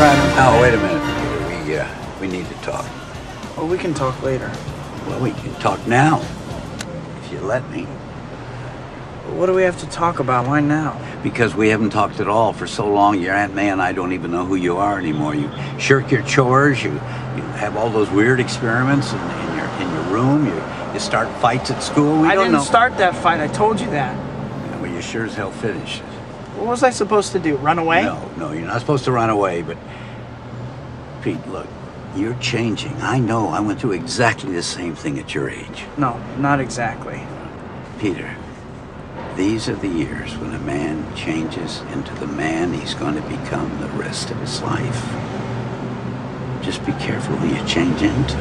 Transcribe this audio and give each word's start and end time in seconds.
Brad. 0.00 0.16
Oh, 0.38 0.62
wait 0.62 0.72
a 0.72 0.78
minute. 0.78 1.66
We, 1.66 1.76
uh, 1.76 1.86
we 2.22 2.26
need 2.26 2.48
to 2.48 2.54
talk. 2.62 2.86
Well, 3.54 3.66
we 3.66 3.76
can 3.76 3.92
talk 3.92 4.22
later. 4.22 4.50
Well, 5.06 5.20
we 5.20 5.32
can 5.32 5.52
talk 5.56 5.86
now. 5.86 6.22
If 7.22 7.30
you 7.30 7.40
let 7.40 7.68
me. 7.68 7.82
But 9.26 9.34
what 9.34 9.44
do 9.44 9.52
we 9.52 9.60
have 9.60 9.78
to 9.80 9.86
talk 9.90 10.18
about? 10.18 10.46
Why 10.46 10.60
now? 10.60 10.98
Because 11.22 11.54
we 11.54 11.68
haven't 11.68 11.90
talked 11.90 12.18
at 12.18 12.28
all 12.28 12.54
for 12.54 12.66
so 12.66 12.90
long. 12.90 13.20
Your 13.20 13.34
Aunt 13.34 13.54
May 13.54 13.68
and 13.68 13.82
I 13.82 13.92
don't 13.92 14.14
even 14.14 14.30
know 14.30 14.46
who 14.46 14.54
you 14.54 14.78
are 14.78 14.98
anymore. 14.98 15.34
You 15.34 15.50
shirk 15.78 16.10
your 16.10 16.22
chores. 16.22 16.82
You, 16.82 16.92
you 16.92 17.42
have 17.60 17.76
all 17.76 17.90
those 17.90 18.08
weird 18.08 18.40
experiments 18.40 19.12
in, 19.12 19.18
in 19.18 19.56
your 19.58 19.66
in 19.82 19.92
your 19.92 20.04
room. 20.04 20.46
You, 20.46 20.94
you 20.94 20.98
start 20.98 21.28
fights 21.42 21.70
at 21.70 21.82
school. 21.82 22.22
We 22.22 22.28
I 22.28 22.36
didn't 22.36 22.52
know. 22.52 22.64
start 22.64 22.96
that 22.96 23.14
fight. 23.14 23.40
I 23.42 23.48
told 23.48 23.78
you 23.78 23.90
that. 23.90 24.16
Yeah, 24.16 24.80
well, 24.80 24.90
you 24.90 25.02
sure 25.02 25.26
as 25.26 25.34
hell 25.34 25.50
finished. 25.50 26.02
What 26.60 26.68
was 26.68 26.82
I 26.82 26.90
supposed 26.90 27.32
to 27.32 27.38
do? 27.38 27.56
Run 27.56 27.78
away? 27.78 28.02
No, 28.02 28.30
no, 28.36 28.52
you're 28.52 28.66
not 28.66 28.80
supposed 28.80 29.04
to 29.04 29.12
run 29.12 29.30
away, 29.30 29.62
but 29.62 29.78
Pete, 31.22 31.44
look, 31.48 31.66
you're 32.14 32.34
changing. 32.34 32.94
I 33.00 33.18
know. 33.18 33.48
I 33.48 33.60
went 33.60 33.80
through 33.80 33.92
exactly 33.92 34.52
the 34.52 34.62
same 34.62 34.94
thing 34.94 35.18
at 35.18 35.34
your 35.34 35.48
age. 35.48 35.84
No, 35.96 36.22
not 36.36 36.60
exactly. 36.60 37.22
Peter, 37.98 38.36
these 39.36 39.70
are 39.70 39.74
the 39.74 39.88
years 39.88 40.36
when 40.36 40.52
a 40.52 40.58
man 40.58 41.16
changes 41.16 41.80
into 41.92 42.14
the 42.16 42.26
man 42.26 42.74
he's 42.74 42.92
going 42.92 43.14
to 43.14 43.22
become 43.22 43.80
the 43.80 43.88
rest 43.88 44.30
of 44.30 44.36
his 44.36 44.60
life. 44.60 45.04
Just 46.62 46.84
be 46.84 46.92
careful 46.92 47.36
who 47.36 47.56
you 47.56 47.66
change 47.66 48.02
into. 48.02 48.36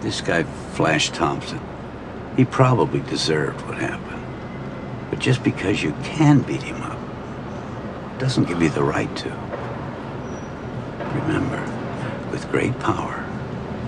This 0.00 0.20
guy, 0.20 0.42
Flash 0.72 1.10
Thompson, 1.10 1.60
he 2.36 2.44
probably 2.44 3.00
deserved 3.02 3.60
what 3.66 3.78
happened. 3.78 4.13
But 5.14 5.22
just 5.22 5.44
because 5.44 5.80
you 5.80 5.94
can 6.02 6.40
beat 6.40 6.64
him 6.64 6.82
up 6.82 6.98
doesn't 8.18 8.48
give 8.48 8.60
you 8.60 8.68
the 8.68 8.82
right 8.82 9.16
to. 9.18 9.28
Remember, 11.22 11.62
with 12.32 12.50
great 12.50 12.76
power 12.80 13.24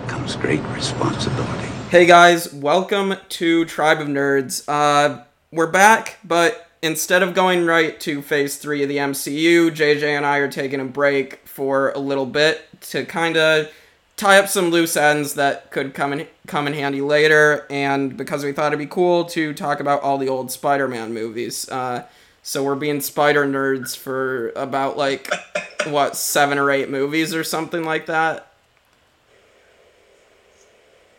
comes 0.06 0.36
great 0.36 0.62
responsibility. 0.66 1.66
Hey 1.91 2.06
guys, 2.06 2.54
welcome 2.54 3.16
to 3.30 3.64
Tribe 3.64 4.00
of 4.00 4.06
Nerds. 4.06 4.62
Uh, 4.69 5.24
we're 5.50 5.66
back, 5.66 6.19
but 6.22 6.69
instead 6.80 7.24
of 7.24 7.34
going 7.34 7.66
right 7.66 7.98
to 8.02 8.22
phase 8.22 8.56
three 8.58 8.84
of 8.84 8.88
the 8.88 8.98
MCU, 8.98 9.72
JJ 9.72 10.04
and 10.04 10.24
I 10.24 10.36
are 10.36 10.48
taking 10.48 10.78
a 10.78 10.84
break 10.84 11.41
for 11.44 11.91
a 11.91 11.98
little 11.98 12.27
bit 12.27 12.62
to 12.82 13.04
kind 13.04 13.36
of 13.36 13.69
tie 14.17 14.39
up 14.39 14.48
some 14.48 14.70
loose 14.70 14.97
ends 14.97 15.34
that 15.34 15.70
could 15.70 15.95
come 15.95 16.12
in 16.12 16.27
come 16.47 16.67
in 16.67 16.75
handy 16.75 17.00
later, 17.00 17.67
and 17.70 18.17
because 18.17 18.45
we 18.45 18.53
thought 18.53 18.69
it'd 18.69 18.78
be 18.78 18.86
cool 18.86 19.25
to 19.27 19.53
talk 19.55 19.81
about 19.81 20.03
all 20.03 20.19
the 20.19 20.28
old 20.28 20.50
Spider-Man 20.50 21.12
movies. 21.12 21.69
Uh, 21.69 22.05
so 22.42 22.62
we're 22.62 22.77
being 22.77 23.00
spider 23.00 23.44
nerds 23.44 23.97
for 23.97 24.50
about 24.50 24.97
like 24.97 25.28
what 25.87 26.17
seven 26.17 26.59
or 26.59 26.70
eight 26.70 26.89
movies 26.89 27.34
or 27.34 27.44
something 27.44 27.84
like 27.84 28.06
that. 28.06 28.53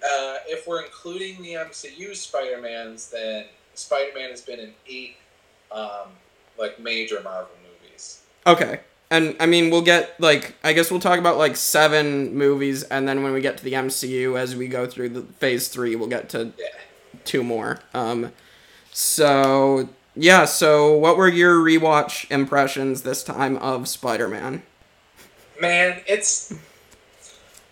Uh, 0.01 0.37
if 0.47 0.65
we're 0.65 0.81
including 0.81 1.41
the 1.41 1.53
MCU 1.53 2.15
Spider-Mans, 2.15 3.09
then 3.09 3.45
Spider-Man 3.73 4.29
has 4.29 4.41
been 4.41 4.59
in 4.59 4.73
eight, 4.87 5.17
um, 5.69 6.07
like 6.57 6.79
major 6.79 7.21
Marvel 7.21 7.51
movies. 7.61 8.21
Okay. 8.45 8.79
And 9.09 9.35
I 9.39 9.45
mean, 9.45 9.69
we'll 9.69 9.83
get 9.83 10.19
like 10.19 10.55
I 10.63 10.73
guess 10.73 10.91
we'll 10.91 10.99
talk 10.99 11.19
about 11.19 11.37
like 11.37 11.55
seven 11.55 12.35
movies, 12.35 12.83
and 12.83 13.07
then 13.07 13.23
when 13.23 13.33
we 13.33 13.41
get 13.41 13.57
to 13.57 13.63
the 13.63 13.73
MCU, 13.73 14.37
as 14.37 14.55
we 14.55 14.67
go 14.67 14.85
through 14.85 15.09
the 15.09 15.21
phase 15.21 15.69
three, 15.69 15.95
we'll 15.95 16.09
get 16.09 16.29
to 16.29 16.51
two 17.23 17.43
more. 17.43 17.79
Um, 17.93 18.33
so 18.91 19.87
yeah. 20.15 20.45
So 20.45 20.97
what 20.97 21.15
were 21.15 21.29
your 21.29 21.55
rewatch 21.57 22.29
impressions 22.29 23.03
this 23.03 23.23
time 23.23 23.57
of 23.57 23.87
Spider-Man? 23.87 24.63
Man, 25.59 26.01
it's 26.05 26.53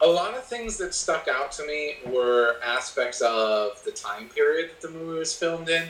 a 0.01 0.07
lot 0.07 0.35
of 0.35 0.45
things 0.45 0.77
that 0.77 0.93
stuck 0.93 1.27
out 1.27 1.51
to 1.53 1.65
me 1.65 1.95
were 2.05 2.57
aspects 2.63 3.21
of 3.21 3.83
the 3.83 3.91
time 3.91 4.29
period 4.29 4.69
that 4.69 4.81
the 4.81 4.93
movie 4.93 5.19
was 5.19 5.35
filmed 5.35 5.69
in. 5.69 5.83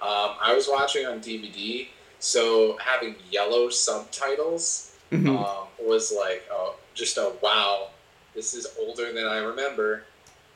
Um, 0.00 0.36
I 0.40 0.54
was 0.54 0.68
watching 0.70 1.06
on 1.06 1.20
DVD, 1.20 1.88
so 2.18 2.78
having 2.78 3.16
yellow 3.30 3.68
subtitles 3.68 4.87
Mhm. 5.12 5.38
um, 5.38 5.68
was 5.80 6.12
like 6.12 6.44
oh, 6.50 6.76
just 6.94 7.16
a 7.16 7.32
wow. 7.42 7.88
This 8.34 8.54
is 8.54 8.66
older 8.78 9.12
than 9.12 9.24
I 9.24 9.38
remember. 9.38 10.04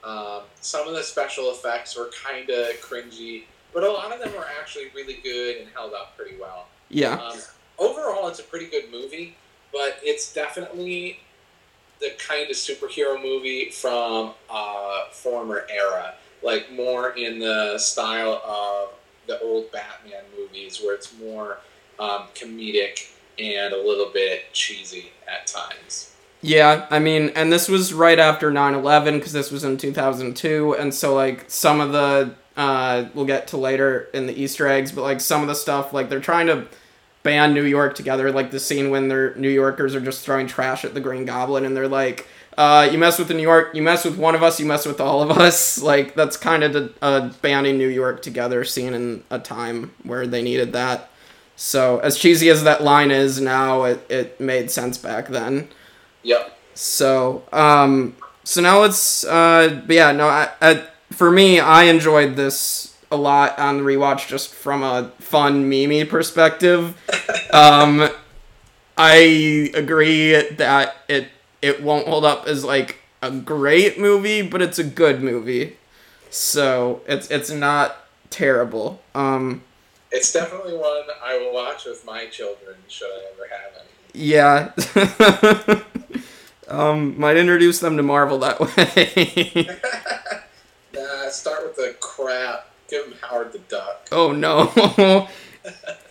Um, 0.04 0.42
some 0.60 0.86
of 0.88 0.94
the 0.94 1.02
special 1.02 1.50
effects 1.50 1.96
were 1.96 2.10
kind 2.24 2.48
of 2.50 2.68
cringy, 2.80 3.44
but 3.72 3.82
a 3.82 3.91
lot 3.91 4.12
of 4.12 4.20
them 4.20 4.32
were 4.34 4.46
actually 4.60 4.88
really 4.94 5.18
good 5.22 5.56
and 5.58 5.68
held 5.74 5.94
up 5.94 6.16
pretty 6.16 6.36
well. 6.41 6.66
Yeah. 6.88 7.14
Um, 7.14 7.38
overall, 7.78 8.28
it's 8.28 8.41
a 8.41 8.44
pretty 8.44 8.66
good 8.66 8.91
movie, 8.91 9.36
but 9.72 9.98
it's 10.02 10.32
definitely 10.32 11.20
the 12.00 12.10
kind 12.18 12.50
of 12.50 12.56
superhero 12.56 13.20
movie 13.20 13.70
from 13.70 14.34
a 14.50 15.04
former 15.12 15.66
era, 15.70 16.14
like 16.42 16.70
more 16.72 17.10
in 17.10 17.38
the 17.38 17.78
style 17.78 18.42
of 18.44 18.91
the 19.28 19.41
old 19.41 19.70
Batman 19.70 20.24
movies, 20.36 20.80
where 20.82 20.94
it's 20.94 21.16
more 21.18 21.58
um, 22.00 22.24
comedic 22.34 23.11
and 23.38 23.72
a 23.72 23.82
little 23.82 24.10
bit 24.12 24.53
cheesy 24.53 25.12
at 25.26 25.47
times. 25.47 26.15
Yeah, 26.43 26.87
I 26.91 26.98
mean, 26.98 27.31
and 27.37 27.53
this 27.53 27.69
was 27.69 27.94
right 27.94 28.19
after 28.19 28.50
9/11 28.50 29.19
because 29.19 29.32
this 29.32 29.53
was 29.53 29.62
in 29.62 29.76
2002, 29.76 30.75
and 30.75 30.93
so 30.93 31.15
like 31.15 31.44
some 31.48 31.81
of 31.81 31.92
the 31.92 32.34
uh, 32.56 33.06
we'll 33.15 33.25
get 33.25 33.47
to 33.48 33.56
later 33.56 34.09
in 34.12 34.26
the 34.26 34.41
Easter 34.41 34.66
eggs, 34.66 34.92
but 34.92 35.03
like 35.03 35.21
some 35.21 35.42
of 35.42 35.48
the 35.48 35.54
stuff 35.54 35.92
like 35.92 36.09
they're 36.09 36.21
trying 36.21 36.48
to 36.48 36.66
band 37.22 37.54
New 37.54 37.65
York 37.65 37.94
together, 37.94 38.31
like 38.32 38.50
the 38.50 38.60
scene 38.60 38.91
when 38.91 39.09
they're 39.09 39.34
New 39.37 39.48
Yorkers 39.48 39.94
are 39.94 40.00
just 40.00 40.25
throwing 40.25 40.47
trash 40.47 40.84
at 40.84 40.94
the 40.94 41.00
Green 41.00 41.25
Goblin, 41.25 41.65
and 41.65 41.76
they're 41.76 41.88
like, 41.88 42.26
uh, 42.59 42.88
"You 42.91 42.98
mess 42.98 43.19
with 43.21 43.28
the 43.28 43.34
New 43.34 43.42
York, 43.42 43.75
you 43.75 43.82
mess 43.82 44.04
with 44.04 44.19
one 44.19 44.34
of 44.34 44.42
us, 44.42 44.59
you 44.59 44.66
mess 44.66 44.84
with 44.84 45.00
all 45.00 45.22
of 45.22 45.31
us." 45.31 45.81
Like 45.82 46.15
that's 46.15 46.37
kind 46.37 46.65
of 46.65 46.72
the 46.72 46.92
uh, 47.00 47.31
banding 47.41 47.78
New 47.78 47.88
York 47.88 48.21
together 48.22 48.65
scene 48.65 48.94
in 48.94 49.22
a 49.31 49.38
time 49.38 49.92
where 50.03 50.26
they 50.26 50.42
needed 50.42 50.72
that. 50.72 51.10
So 51.62 52.00
as 52.00 52.18
cheesy 52.18 52.50
as 52.50 52.64
that 52.64 52.82
line 52.82 53.12
is 53.12 53.40
now, 53.40 53.84
it, 53.84 54.04
it 54.10 54.40
made 54.40 54.68
sense 54.68 54.98
back 54.98 55.28
then. 55.28 55.68
Yep. 56.24 56.58
So, 56.74 57.44
um, 57.52 58.16
so 58.42 58.60
now 58.60 58.80
let's, 58.80 59.22
uh, 59.22 59.80
but 59.86 59.94
yeah, 59.94 60.10
no, 60.10 60.26
I, 60.26 60.48
I, 60.60 60.84
for 61.12 61.30
me, 61.30 61.60
I 61.60 61.84
enjoyed 61.84 62.34
this 62.34 62.96
a 63.12 63.16
lot 63.16 63.56
on 63.60 63.76
the 63.76 63.84
rewatch 63.84 64.26
just 64.26 64.52
from 64.52 64.82
a 64.82 65.12
fun 65.20 65.68
meme 65.68 66.08
perspective. 66.08 66.98
Um, 67.52 68.08
I 68.96 69.70
agree 69.74 70.32
that 70.52 70.96
it 71.06 71.28
it 71.60 71.82
won't 71.82 72.08
hold 72.08 72.24
up 72.24 72.46
as 72.46 72.64
like 72.64 72.96
a 73.20 73.30
great 73.30 73.98
movie, 73.98 74.40
but 74.40 74.62
it's 74.62 74.78
a 74.78 74.84
good 74.84 75.22
movie. 75.22 75.76
So 76.30 77.02
it's 77.06 77.30
it's 77.30 77.50
not 77.50 78.06
terrible. 78.30 79.02
Um, 79.14 79.62
It's 80.12 80.30
definitely 80.32 80.74
one 80.76 81.04
I 81.24 81.38
will 81.38 81.54
watch 81.54 81.86
with 81.86 82.04
my 82.04 82.26
children 82.26 82.76
should 82.86 83.08
I 83.08 83.22
ever 83.32 83.48
have 83.50 83.72
any. 83.80 83.90
yeah. 84.14 84.72
um, 86.68 87.18
might 87.18 87.38
introduce 87.38 87.80
them 87.80 87.96
to 87.96 88.02
Marvel 88.02 88.38
that 88.40 88.60
way. 88.60 89.68
Nah, 90.94 91.30
start 91.30 91.62
with 91.64 91.76
the 91.76 91.96
crap. 92.00 92.66
Give 92.88 93.04
them 93.08 93.14
Howard 93.22 93.52
the 93.52 93.60
Duck. 93.60 94.08
Oh 94.12 94.32
no. 94.32 95.26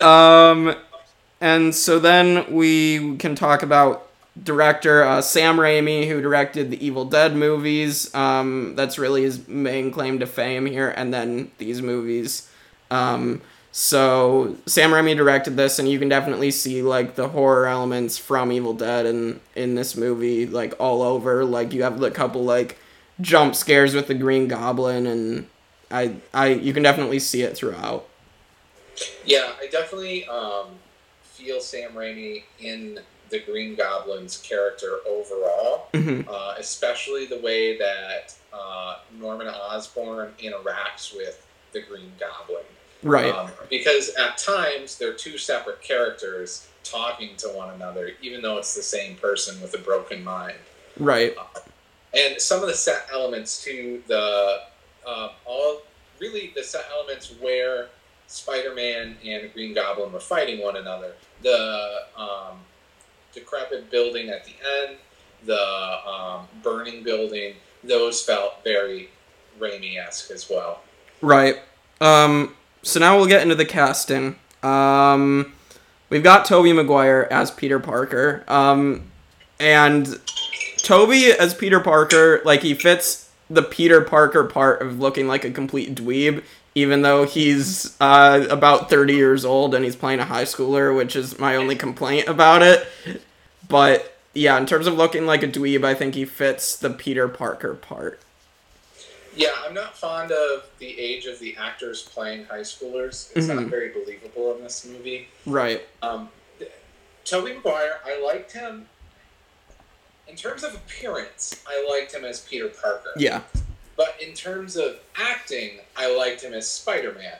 um, 0.04 0.74
and 1.40 1.72
so 1.72 2.00
then 2.00 2.52
we 2.52 3.16
can 3.18 3.36
talk 3.36 3.62
about 3.62 4.08
director 4.42 5.04
uh, 5.04 5.20
Sam 5.22 5.56
Raimi, 5.56 6.08
who 6.08 6.20
directed 6.20 6.72
the 6.72 6.84
Evil 6.84 7.04
Dead 7.04 7.36
movies. 7.36 8.12
Um, 8.12 8.74
that's 8.74 8.98
really 8.98 9.22
his 9.22 9.46
main 9.46 9.92
claim 9.92 10.18
to 10.18 10.26
fame 10.26 10.66
here, 10.66 10.88
and 10.96 11.14
then 11.14 11.52
these 11.58 11.80
movies. 11.80 12.50
Um, 12.90 13.40
so 13.72 14.56
Sam 14.66 14.90
Raimi 14.90 15.16
directed 15.16 15.56
this, 15.56 15.78
and 15.78 15.88
you 15.88 15.98
can 15.98 16.08
definitely 16.10 16.50
see 16.50 16.82
like 16.82 17.14
the 17.14 17.28
horror 17.28 17.66
elements 17.66 18.18
from 18.18 18.52
Evil 18.52 18.74
Dead 18.74 19.06
in 19.06 19.40
in 19.56 19.74
this 19.74 19.96
movie, 19.96 20.46
like 20.46 20.74
all 20.78 21.00
over. 21.02 21.44
Like 21.44 21.72
you 21.72 21.82
have 21.82 21.98
the 21.98 22.10
couple 22.10 22.44
like 22.44 22.78
jump 23.20 23.54
scares 23.54 23.94
with 23.94 24.08
the 24.08 24.14
Green 24.14 24.46
Goblin, 24.46 25.06
and 25.06 25.46
I 25.90 26.16
I 26.34 26.48
you 26.48 26.74
can 26.74 26.82
definitely 26.82 27.18
see 27.18 27.42
it 27.42 27.56
throughout. 27.56 28.06
Yeah, 29.24 29.52
I 29.58 29.68
definitely 29.68 30.26
um, 30.26 30.66
feel 31.22 31.60
Sam 31.60 31.92
Raimi 31.92 32.42
in 32.60 33.00
the 33.30 33.38
Green 33.40 33.74
Goblin's 33.74 34.36
character 34.36 34.98
overall, 35.08 35.86
Mhm. 35.94 36.28
uh, 36.28 36.56
especially 36.58 37.24
the 37.24 37.38
way 37.38 37.78
that 37.78 38.34
uh, 38.52 38.98
Norman 39.18 39.48
Osborn 39.48 40.34
interacts 40.38 41.16
with 41.16 41.46
the 41.72 41.80
Green 41.80 42.12
Goblin. 42.20 42.64
Right. 43.02 43.34
Um, 43.34 43.50
because 43.68 44.10
at 44.10 44.38
times 44.38 44.98
they're 44.98 45.12
two 45.12 45.38
separate 45.38 45.82
characters 45.82 46.68
talking 46.84 47.36
to 47.38 47.48
one 47.48 47.74
another, 47.74 48.10
even 48.22 48.42
though 48.42 48.58
it's 48.58 48.74
the 48.74 48.82
same 48.82 49.16
person 49.16 49.60
with 49.60 49.74
a 49.74 49.78
broken 49.78 50.22
mind. 50.22 50.56
right. 50.98 51.34
And 52.14 52.38
some 52.40 52.60
of 52.60 52.68
the 52.68 52.74
set 52.74 53.06
elements 53.10 53.64
to 53.64 54.02
the 54.06 54.58
um, 55.06 55.30
all 55.46 55.80
really 56.20 56.52
the 56.54 56.62
set 56.62 56.84
elements 56.92 57.34
where 57.40 57.88
Spider-Man 58.26 59.16
and 59.24 59.52
Green 59.52 59.74
Goblin 59.74 60.12
were 60.12 60.20
fighting 60.20 60.62
one 60.62 60.76
another. 60.76 61.14
The 61.42 62.02
um, 62.16 62.58
decrepit 63.32 63.90
building 63.90 64.28
at 64.28 64.44
the 64.44 64.52
end, 64.82 64.98
the 65.44 66.08
um, 66.08 66.46
burning 66.62 67.02
building, 67.02 67.54
those 67.82 68.22
felt 68.22 68.62
very 68.62 69.10
Raimi 69.58 69.98
esque 69.98 70.30
as 70.30 70.48
well. 70.48 70.82
Right. 71.20 71.60
Um, 72.00 72.54
so 72.82 73.00
now 73.00 73.16
we'll 73.16 73.26
get 73.26 73.42
into 73.42 73.54
the 73.54 73.64
casting. 73.64 74.36
Um, 74.62 75.52
we've 76.10 76.22
got 76.22 76.44
Tobey 76.44 76.72
Maguire 76.72 77.26
as 77.30 77.50
Peter 77.50 77.78
Parker. 77.78 78.44
Um, 78.48 79.10
and 79.58 80.20
Tobey 80.78 81.30
as 81.32 81.54
Peter 81.54 81.80
Parker, 81.80 82.42
like 82.44 82.62
he 82.62 82.74
fits 82.74 83.30
the 83.48 83.62
Peter 83.62 84.00
Parker 84.00 84.44
part 84.44 84.82
of 84.82 84.98
looking 84.98 85.28
like 85.28 85.44
a 85.44 85.50
complete 85.50 85.94
dweeb, 85.94 86.42
even 86.74 87.02
though 87.02 87.24
he's 87.24 87.96
uh, 88.00 88.46
about 88.50 88.90
30 88.90 89.14
years 89.14 89.44
old 89.44 89.74
and 89.74 89.84
he's 89.84 89.96
playing 89.96 90.20
a 90.20 90.24
high 90.24 90.44
schooler, 90.44 90.96
which 90.96 91.14
is 91.14 91.38
my 91.38 91.54
only 91.54 91.76
complaint 91.76 92.28
about 92.28 92.62
it. 92.62 92.86
But 93.68 94.16
yeah, 94.34 94.58
in 94.58 94.66
terms 94.66 94.86
of 94.86 94.94
looking 94.94 95.26
like 95.26 95.42
a 95.42 95.48
dweeb, 95.48 95.84
I 95.84 95.94
think 95.94 96.14
he 96.14 96.24
fits 96.24 96.76
the 96.76 96.90
Peter 96.90 97.28
Parker 97.28 97.74
part. 97.74 98.20
Yeah, 99.34 99.50
I'm 99.64 99.72
not 99.74 99.96
fond 99.96 100.30
of 100.30 100.64
the 100.78 100.98
age 100.98 101.26
of 101.26 101.38
the 101.38 101.56
actors 101.56 102.02
playing 102.02 102.44
high 102.44 102.60
schoolers. 102.60 103.30
It's 103.34 103.46
Mhm. 103.46 103.54
not 103.56 103.64
very 103.66 103.88
believable 103.90 104.54
in 104.56 104.62
this 104.62 104.84
movie. 104.84 105.28
Right. 105.46 105.86
Um, 106.02 106.30
Tobey 107.24 107.52
Maguire, 107.54 108.00
I 108.04 108.18
liked 108.18 108.52
him. 108.52 108.88
In 110.26 110.36
terms 110.36 110.62
of 110.64 110.74
appearance, 110.74 111.54
I 111.66 111.86
liked 111.88 112.12
him 112.12 112.24
as 112.24 112.40
Peter 112.40 112.68
Parker. 112.68 113.12
Yeah. 113.16 113.42
But 113.96 114.20
in 114.20 114.34
terms 114.34 114.76
of 114.76 114.98
acting, 115.14 115.80
I 115.96 116.06
liked 116.08 116.42
him 116.42 116.52
as 116.54 116.68
Spider 116.70 117.12
Man. 117.12 117.38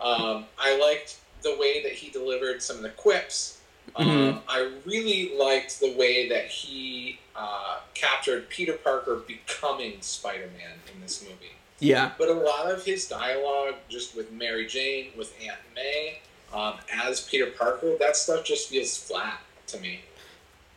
Um, 0.00 0.46
I 0.58 0.76
liked 0.76 1.16
the 1.42 1.54
way 1.56 1.82
that 1.82 1.92
he 1.92 2.10
delivered 2.10 2.62
some 2.62 2.76
of 2.76 2.82
the 2.82 2.90
quips. 2.90 3.58
Um, 3.96 4.40
I 4.48 4.70
really 4.84 5.32
liked 5.38 5.80
the 5.80 5.94
way 5.96 6.28
that 6.28 6.46
he 6.46 7.18
uh, 7.36 7.78
captured 7.94 8.48
Peter 8.48 8.74
Parker 8.74 9.16
becoming 9.26 10.00
Spider 10.00 10.50
Man 10.58 10.72
in 10.94 11.00
this 11.00 11.22
movie. 11.22 11.52
Yeah. 11.80 12.12
But 12.18 12.28
a 12.28 12.34
lot 12.34 12.70
of 12.70 12.84
his 12.84 13.08
dialogue, 13.08 13.74
just 13.88 14.16
with 14.16 14.30
Mary 14.32 14.66
Jane, 14.66 15.08
with 15.16 15.34
Aunt 15.42 15.58
May, 15.74 16.18
um, 16.52 16.74
as 16.92 17.22
Peter 17.22 17.46
Parker, 17.46 17.96
that 17.98 18.16
stuff 18.16 18.44
just 18.44 18.68
feels 18.68 18.96
flat 18.96 19.40
to 19.68 19.80
me. 19.80 20.00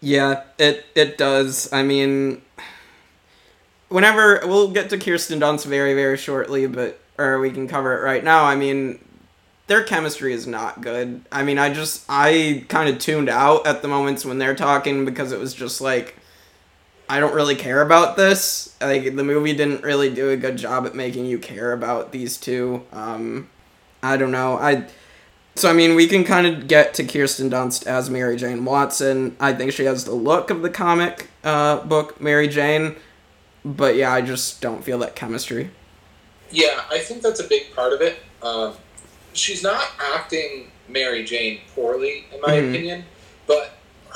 Yeah, 0.01 0.43
it 0.57 0.85
it 0.95 1.17
does. 1.17 1.71
I 1.71 1.83
mean, 1.83 2.41
whenever 3.89 4.41
we'll 4.45 4.71
get 4.71 4.89
to 4.89 4.97
Kirsten 4.97 5.39
Dunst 5.39 5.65
very 5.65 5.93
very 5.93 6.17
shortly, 6.17 6.67
but 6.67 6.99
or 7.17 7.39
we 7.39 7.51
can 7.51 7.67
cover 7.67 7.97
it 7.97 8.03
right 8.03 8.23
now. 8.23 8.43
I 8.43 8.55
mean, 8.55 8.99
their 9.73 9.83
chemistry 9.83 10.33
is 10.33 10.45
not 10.45 10.81
good. 10.81 11.25
I 11.31 11.41
mean, 11.41 11.57
I 11.57 11.73
just 11.73 12.05
I 12.07 12.63
kind 12.67 12.89
of 12.89 12.99
tuned 12.99 13.27
out 13.27 13.65
at 13.65 13.81
the 13.81 13.87
moments 13.87 14.23
when 14.23 14.37
they're 14.37 14.53
talking 14.53 15.03
because 15.03 15.31
it 15.31 15.39
was 15.39 15.51
just 15.51 15.81
like 15.81 16.15
I 17.09 17.19
don't 17.19 17.33
really 17.33 17.55
care 17.55 17.81
about 17.81 18.15
this. 18.15 18.75
Like 18.79 19.15
the 19.15 19.23
movie 19.23 19.53
didn't 19.53 19.81
really 19.81 20.13
do 20.13 20.29
a 20.29 20.37
good 20.37 20.57
job 20.57 20.85
at 20.85 20.93
making 20.93 21.25
you 21.25 21.39
care 21.39 21.73
about 21.73 22.11
these 22.11 22.37
two. 22.37 22.83
Um, 22.91 23.49
I 24.03 24.15
don't 24.15 24.29
know. 24.29 24.59
I 24.59 24.85
so 25.55 25.71
I 25.71 25.73
mean, 25.73 25.95
we 25.95 26.05
can 26.07 26.23
kind 26.23 26.45
of 26.45 26.67
get 26.67 26.93
to 26.95 27.03
Kirsten 27.03 27.49
Dunst 27.49 27.87
as 27.87 28.11
Mary 28.11 28.35
Jane 28.35 28.65
Watson. 28.65 29.35
I 29.39 29.53
think 29.53 29.71
she 29.71 29.85
has 29.85 30.05
the 30.05 30.13
look 30.13 30.51
of 30.51 30.61
the 30.61 30.69
comic 30.69 31.29
uh, 31.43 31.79
book 31.79 32.21
Mary 32.21 32.47
Jane, 32.47 32.95
but 33.65 33.95
yeah, 33.95 34.13
I 34.13 34.21
just 34.21 34.61
don't 34.61 34.83
feel 34.83 34.99
that 34.99 35.15
chemistry. 35.15 35.71
Yeah, 36.51 36.83
I 36.91 36.99
think 36.99 37.23
that's 37.23 37.39
a 37.39 37.47
big 37.47 37.73
part 37.73 37.91
of 37.91 38.01
it. 38.01 38.19
Um, 38.43 38.75
she's 39.33 39.63
not 39.63 39.85
acting 39.99 40.71
Mary 40.87 41.23
Jane 41.23 41.61
poorly, 41.75 42.25
in 42.33 42.41
my 42.41 42.53
Mhm. 42.53 42.69
opinion, 42.69 43.05
but 43.47 43.71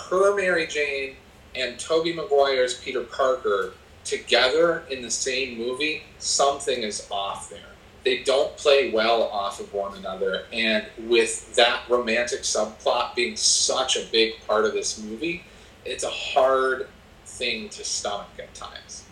her 0.09 0.35
Mary 0.35 0.67
Jane 0.67 1.15
and 1.55 1.79
Tobey 1.79 2.13
Maguire's 2.13 2.75
Peter 2.75 3.01
Parker 3.01 3.73
together 4.03 4.85
in 4.89 5.01
the 5.01 5.11
same 5.11 5.57
movie, 5.57 6.03
something 6.19 6.83
is 6.83 7.05
off 7.11 7.49
there. 7.49 7.59
They 8.03 8.19
don't 8.19 8.55
play 8.55 8.89
well 8.89 9.23
off 9.23 9.59
of 9.59 9.73
one 9.73 9.97
another, 9.97 10.45
and 10.53 10.85
with 10.97 11.55
that 11.55 11.81
romantic 11.89 12.43
subplot 12.43 13.15
being 13.15 13.35
such 13.35 13.97
a 13.97 14.01
big 14.11 14.35
part 14.47 14.63
of 14.63 14.73
this 14.73 14.97
movie, 14.97 15.43
it's 15.83 16.03
a 16.05 16.09
hard 16.09 16.87
thing 17.25 17.67
to 17.69 17.83
stomach 17.83 18.29
at 18.39 18.53
times. 18.53 19.03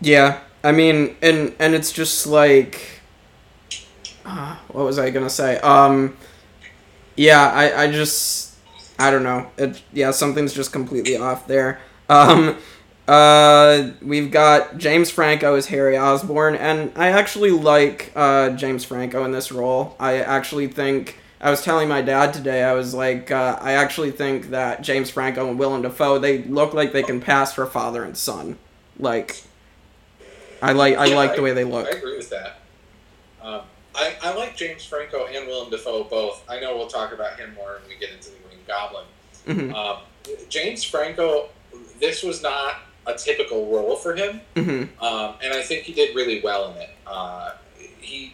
Yeah, 0.00 0.40
I 0.62 0.72
mean, 0.72 1.16
and 1.22 1.54
and 1.58 1.74
it's 1.74 1.90
just 1.92 2.26
like, 2.26 2.93
uh, 4.24 4.56
what 4.68 4.84
was 4.84 4.98
I 4.98 5.10
gonna 5.10 5.30
say? 5.30 5.58
Um, 5.58 6.16
yeah, 7.16 7.50
I 7.50 7.84
I 7.84 7.90
just 7.90 8.54
I 8.98 9.10
don't 9.10 9.22
know. 9.22 9.50
It 9.56 9.82
yeah, 9.92 10.10
something's 10.10 10.52
just 10.54 10.72
completely 10.72 11.16
off 11.16 11.46
there. 11.46 11.80
Um, 12.08 12.58
uh, 13.08 13.90
we've 14.02 14.30
got 14.30 14.78
James 14.78 15.10
Franco 15.10 15.54
as 15.56 15.66
Harry 15.66 15.96
Osborn, 15.96 16.56
and 16.56 16.92
I 16.96 17.08
actually 17.08 17.50
like 17.50 18.12
uh 18.16 18.50
James 18.50 18.84
Franco 18.84 19.24
in 19.24 19.32
this 19.32 19.52
role. 19.52 19.96
I 20.00 20.18
actually 20.20 20.68
think. 20.68 21.18
I 21.40 21.50
was 21.50 21.62
telling 21.62 21.88
my 21.90 22.00
dad 22.00 22.32
today, 22.32 22.64
I 22.64 22.72
was 22.72 22.94
like, 22.94 23.30
uh, 23.30 23.58
I 23.60 23.72
actually 23.72 24.12
think 24.12 24.48
that 24.50 24.80
James 24.80 25.10
Franco 25.10 25.46
and 25.46 25.58
Willem 25.58 25.82
Dafoe, 25.82 26.18
they 26.18 26.42
look 26.44 26.72
like 26.72 26.92
they 26.92 27.02
can 27.02 27.20
pass 27.20 27.52
for 27.52 27.66
father 27.66 28.02
and 28.02 28.16
son. 28.16 28.58
Like, 28.98 29.44
I 30.62 30.72
like 30.72 30.96
I 30.96 31.06
Yeah, 31.06 31.14
like 31.14 31.36
the 31.36 31.42
way 31.42 31.52
they 31.52 31.64
I 31.82 31.90
look. 31.90 31.90
agree 31.90 32.16
with 32.16 32.30
that. 32.30 32.58
Um, 33.42 33.62
I, 33.94 34.16
I 34.22 34.34
like 34.34 34.56
James 34.56 34.84
Franco 34.84 35.26
and 35.26 35.46
Willem 35.46 35.70
Dafoe 35.70 36.04
both. 36.04 36.42
I 36.48 36.60
know 36.60 36.76
we'll 36.76 36.88
talk 36.88 37.12
about 37.12 37.38
him 37.38 37.54
more 37.54 37.78
when 37.80 37.88
we 37.88 37.96
get 37.98 38.10
into 38.12 38.30
the 38.30 38.36
Green 38.48 38.60
Goblin. 38.66 39.04
hmm 39.46 39.74
Um, 39.74 39.98
James 40.48 40.82
Franco, 40.84 41.48
this 42.00 42.22
was 42.22 42.42
not 42.42 42.76
a 43.06 43.14
typical 43.14 43.66
role 43.70 43.96
for 43.96 44.14
him, 44.14 44.40
hmm 44.56 44.84
um, 45.04 45.34
and 45.42 45.52
I 45.52 45.62
think 45.62 45.82
he 45.82 45.92
did 45.92 46.16
really 46.16 46.40
well 46.40 46.72
in 46.72 46.78
it. 46.78 46.90
Uh, 47.06 47.52
he, 48.00 48.32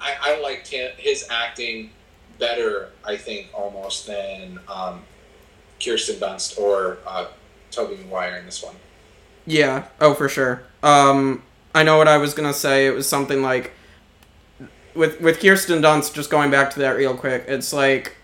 I, 0.00 0.14
I 0.20 0.40
liked 0.40 0.68
him, 0.68 0.92
his 0.96 1.26
acting 1.28 1.90
better, 2.38 2.90
I 3.04 3.16
think, 3.16 3.48
almost 3.52 4.06
than 4.06 4.60
um, 4.68 5.02
Kirsten 5.84 6.16
Dunst 6.16 6.58
or 6.58 6.98
uh, 7.04 7.26
Tobey 7.72 7.96
Maguire 7.96 8.36
in 8.36 8.46
this 8.46 8.62
one. 8.62 8.76
Yeah. 9.46 9.86
Oh, 10.00 10.14
for 10.14 10.28
sure. 10.28 10.62
Um, 10.82 11.42
I 11.74 11.82
know 11.82 11.96
what 11.98 12.06
I 12.06 12.18
was 12.18 12.34
gonna 12.34 12.54
say. 12.54 12.86
It 12.86 12.94
was 12.94 13.08
something 13.08 13.42
like 13.42 13.72
with 14.98 15.20
with 15.20 15.40
Kirsten 15.40 15.80
Dunst. 15.80 16.12
Just 16.14 16.28
going 16.30 16.50
back 16.50 16.70
to 16.72 16.80
that 16.80 16.96
real 16.96 17.14
quick. 17.16 17.44
It's 17.48 17.72
like 17.72 18.16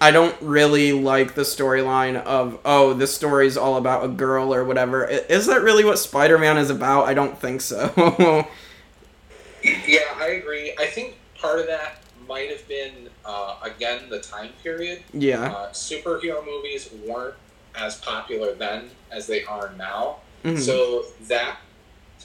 I 0.00 0.10
don't 0.12 0.34
really 0.40 0.92
like 0.92 1.34
the 1.34 1.42
storyline 1.42 2.22
of 2.22 2.58
oh 2.64 2.94
this 2.94 3.14
story's 3.14 3.56
all 3.56 3.76
about 3.76 4.04
a 4.04 4.08
girl 4.08 4.54
or 4.54 4.64
whatever. 4.64 5.04
Is 5.04 5.46
that 5.46 5.62
really 5.62 5.84
what 5.84 5.98
Spider 5.98 6.38
Man 6.38 6.56
is 6.58 6.70
about? 6.70 7.04
I 7.06 7.14
don't 7.14 7.38
think 7.38 7.60
so. 7.60 8.46
Yeah, 9.62 10.00
I 10.16 10.28
agree. 10.28 10.74
I 10.78 10.86
think 10.86 11.16
part 11.38 11.58
of 11.58 11.66
that 11.66 12.02
might 12.26 12.48
have 12.50 12.66
been 12.66 13.10
uh, 13.26 13.56
again 13.62 14.08
the 14.08 14.20
time 14.20 14.50
period. 14.62 15.02
yeah. 15.12 15.52
Uh, 15.52 15.70
superhero 15.72 16.42
movies 16.44 16.88
weren't 17.06 17.34
as 17.74 17.96
popular 18.00 18.54
then 18.54 18.88
as 19.10 19.26
they 19.26 19.44
are 19.44 19.72
now, 19.76 20.16
Mhm. 20.44 20.58
so 20.58 21.04
that 21.28 21.58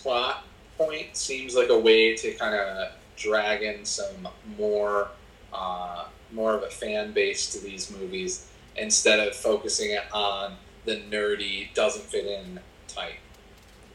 plot 0.02 0.46
point 0.78 1.18
seems 1.18 1.56
like 1.56 1.68
a 1.70 1.78
way 1.78 2.16
to 2.16 2.32
kind 2.36 2.56
of 2.56 2.92
drag 3.16 3.62
in 3.64 3.86
some 3.86 4.28
more, 4.58 5.10
uh, 5.54 6.06
more 6.32 6.54
of 6.54 6.64
a 6.64 6.70
fan 6.70 7.12
base 7.14 7.52
to 7.54 7.60
these 7.60 7.92
movies 7.92 8.48
instead 8.76 9.26
of 9.26 9.36
focusing 9.36 9.92
it 9.92 10.04
on 10.12 10.56
the 10.86 10.98
nerdy 11.10 11.74
doesn't 11.74 12.04
fit 12.04 12.26
in 12.26 12.60
type. 12.88 13.14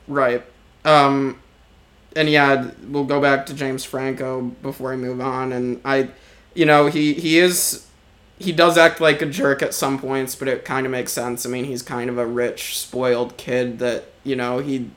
Right. 0.09 0.45
Um, 0.85 1.41
and 2.17 2.29
yeah, 2.29 2.71
we'll 2.89 3.05
go 3.05 3.21
back 3.21 3.47
to 3.47 3.55
James 3.55 3.85
Franco 3.85 4.43
before 4.63 4.91
we 4.91 4.97
move 4.97 5.21
on. 5.21 5.53
And 5.53 5.81
I, 5.85 6.11
you 6.55 6.67
know, 6.67 6.87
he 6.87 7.15
he 7.15 7.39
is 7.39 7.87
he 8.39 8.53
does 8.53 8.79
act 8.79 9.01
like 9.01 9.23
a 9.23 9.27
jerk 9.27 9.63
at 9.63 9.75
some 9.75 9.99
points, 9.99 10.35
but 10.35 10.49
it 10.49 10.65
kind 10.65 10.87
of 10.87 10.93
makes 10.93 11.13
sense. 11.13 11.45
I 11.47 11.51
mean, 11.51 11.67
he's 11.67 11.83
kind 11.83 12.11
of 12.11 12.19
a 12.19 12.27
rich, 12.27 12.79
spoiled 12.79 13.37
kid 13.37 13.79
that 13.79 14.05
you 14.25 14.35
know 14.37 14.59
he. 14.59 14.91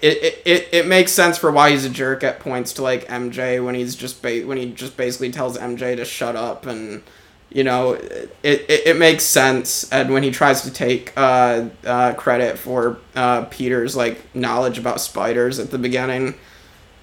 It, 0.00 0.42
it, 0.44 0.68
it, 0.72 0.86
makes 0.86 1.10
sense 1.10 1.38
for 1.38 1.50
why 1.50 1.70
he's 1.70 1.84
a 1.84 1.90
jerk 1.90 2.22
at 2.22 2.38
points 2.40 2.72
to 2.74 2.82
like 2.82 3.08
MJ 3.08 3.64
when 3.64 3.74
he's 3.74 3.96
just 3.96 4.22
ba- 4.22 4.42
when 4.42 4.56
he 4.56 4.70
just 4.72 4.96
basically 4.96 5.32
tells 5.32 5.58
MJ 5.58 5.96
to 5.96 6.04
shut 6.04 6.36
up 6.36 6.66
and 6.66 7.02
you 7.50 7.64
know 7.64 7.94
it, 7.94 8.30
it, 8.42 8.70
it 8.86 8.96
makes 8.96 9.24
sense 9.24 9.90
and 9.90 10.12
when 10.12 10.22
he 10.22 10.30
tries 10.30 10.62
to 10.62 10.70
take 10.70 11.12
uh, 11.16 11.64
uh, 11.84 12.12
credit 12.14 12.58
for 12.58 12.98
uh, 13.16 13.44
peter's 13.46 13.96
like 13.96 14.22
knowledge 14.36 14.78
about 14.78 15.00
spiders 15.00 15.58
at 15.58 15.70
the 15.70 15.78
beginning 15.78 16.34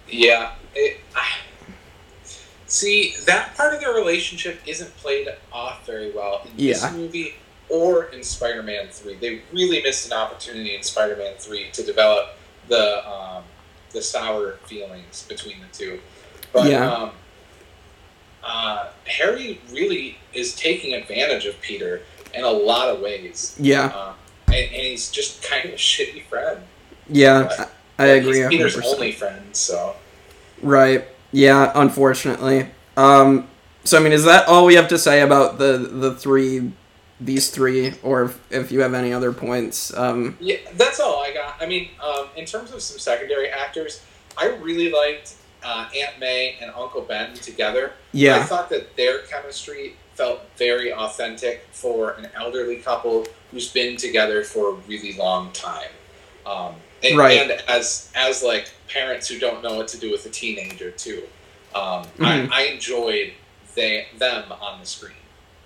Yeah. 0.07 0.53
It, 0.75 0.99
see, 2.67 3.15
that 3.25 3.55
part 3.55 3.73
of 3.73 3.81
their 3.81 3.93
relationship 3.93 4.59
isn't 4.65 4.95
played 4.97 5.27
off 5.51 5.85
very 5.85 6.11
well 6.11 6.41
in 6.45 6.51
Yeah. 6.57 6.73
this 6.73 6.91
movie 6.93 7.35
or 7.69 8.05
in 8.05 8.21
Spider 8.23 8.61
Man 8.61 8.87
3. 8.89 9.15
They 9.15 9.41
really 9.51 9.81
missed 9.81 10.05
an 10.05 10.13
opportunity 10.13 10.75
in 10.75 10.83
Spider 10.83 11.15
Man 11.15 11.33
3 11.39 11.71
to 11.73 11.83
develop 11.83 12.34
the 12.67 13.07
um, 13.09 13.43
the 13.91 14.01
sour 14.01 14.53
feelings 14.65 15.25
between 15.27 15.57
the 15.61 15.67
two. 15.77 15.99
But 16.53 16.69
Yeah. 16.71 16.91
um, 16.91 17.11
uh, 18.43 18.87
Harry 19.05 19.59
really 19.71 20.17
is 20.33 20.55
taking 20.55 20.93
advantage 20.93 21.45
of 21.45 21.59
Peter. 21.61 22.01
in 22.33 22.43
a 22.43 22.49
lot 22.51 22.89
of 22.89 22.99
ways. 22.99 23.55
Yeah, 23.57 23.85
Uh, 23.95 24.13
and, 24.47 24.55
and 24.57 24.73
he's 24.73 25.09
just 25.09 25.41
kind 25.41 25.63
of 25.65 25.71
a 25.71 25.77
shitty 25.77 26.25
friend. 26.25 26.59
yeah, 27.07 27.67
I, 27.97 28.03
I 28.03 28.07
agree. 28.07 28.39
He's 28.41 28.49
Peter's 28.49 28.75
100%. 28.75 28.93
only 28.93 29.11
friend, 29.13 29.55
so. 29.55 29.95
Right. 30.61 31.05
Yeah, 31.31 31.71
unfortunately. 31.75 32.67
Um 32.97 33.47
so 33.85 33.97
I 33.97 34.01
mean 34.01 34.11
is 34.13 34.25
that 34.25 34.47
all 34.49 34.65
we 34.65 34.75
have 34.75 34.87
to 34.89 34.97
say 34.97 35.21
about 35.21 35.57
the 35.59 35.77
the 35.77 36.13
three 36.15 36.71
these 37.19 37.49
three 37.49 37.93
or 38.03 38.23
if, 38.23 38.51
if 38.51 38.71
you 38.71 38.81
have 38.81 38.93
any 38.93 39.13
other 39.13 39.31
points 39.31 39.93
um 39.95 40.37
Yeah, 40.39 40.57
that's 40.73 40.99
all 40.99 41.21
I 41.23 41.33
got. 41.33 41.55
I 41.61 41.65
mean, 41.65 41.89
um, 42.03 42.27
in 42.35 42.45
terms 42.45 42.73
of 42.73 42.81
some 42.81 42.99
secondary 42.99 43.47
actors, 43.49 44.01
I 44.37 44.47
really 44.47 44.91
liked 44.91 45.35
uh, 45.63 45.87
Aunt 45.97 46.19
May 46.19 46.57
and 46.61 46.69
Uncle 46.71 47.01
Ben 47.01 47.33
together. 47.35 47.93
Yeah, 48.11 48.37
I 48.37 48.43
thought 48.43 48.69
that 48.69 48.95
their 48.97 49.19
chemistry 49.19 49.95
felt 50.13 50.41
very 50.57 50.93
authentic 50.93 51.65
for 51.71 52.11
an 52.13 52.27
elderly 52.35 52.77
couple 52.77 53.25
who's 53.51 53.71
been 53.71 53.97
together 53.97 54.43
for 54.43 54.69
a 54.69 54.73
really 54.87 55.13
long 55.13 55.51
time. 55.53 55.89
Um, 56.45 56.75
and, 57.03 57.17
Right. 57.17 57.39
and 57.39 57.51
as 57.69 58.11
as 58.15 58.43
like 58.43 58.69
parents 58.89 59.27
who 59.27 59.39
don't 59.39 59.63
know 59.63 59.75
what 59.75 59.87
to 59.89 59.97
do 59.97 60.11
with 60.11 60.25
a 60.25 60.29
teenager 60.29 60.91
too, 60.91 61.23
um, 61.73 62.05
Mhm. 62.17 62.49
I, 62.51 62.61
I 62.61 62.61
enjoyed 62.67 63.33
they 63.73 64.07
them 64.17 64.51
on 64.51 64.79
the 64.79 64.85
screen. 64.85 65.15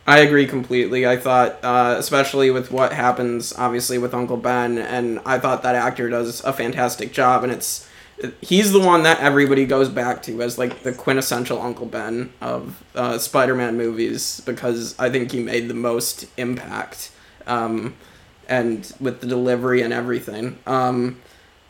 I 0.10 0.22
agree 0.22 0.48
completely. 0.48 1.06
I 1.06 1.18
thought, 1.18 1.60
uh, 1.62 1.94
especially 2.00 2.50
with 2.50 2.72
what 2.72 2.94
happens, 2.94 3.54
obviously 3.56 4.00
with 4.00 4.16
Uncle 4.16 4.38
Ben, 4.38 4.80
and 4.80 5.20
I 5.24 5.38
thought 5.38 5.62
that 5.62 5.76
actor 5.76 6.10
does 6.10 6.44
a 6.44 6.52
fantastic 6.52 7.14
job, 7.14 7.44
and 7.44 7.54
it's 7.54 7.88
he's 8.42 8.72
the 8.72 8.80
one 8.80 9.04
that 9.04 9.20
everybody 9.20 9.68
goes 9.68 9.88
back 9.88 10.24
to 10.24 10.42
as 10.42 10.58
like 10.58 10.82
the 10.82 10.94
quintessential 10.94 11.62
Uncle 11.62 11.86
Ben 11.86 12.34
of 12.42 12.84
uh, 12.96 13.20
Spider-Man 13.20 13.78
movies 13.78 14.42
because 14.48 14.98
I 14.98 15.12
think 15.12 15.32
he 15.32 15.44
made 15.44 15.68
the 15.68 15.76
most 15.76 16.26
impact, 16.38 17.12
um, 17.46 17.94
and 18.48 18.92
with 19.00 19.22
the 19.22 19.28
delivery 19.28 19.84
and 19.84 19.94
everything. 19.94 20.58
Um, 20.66 21.22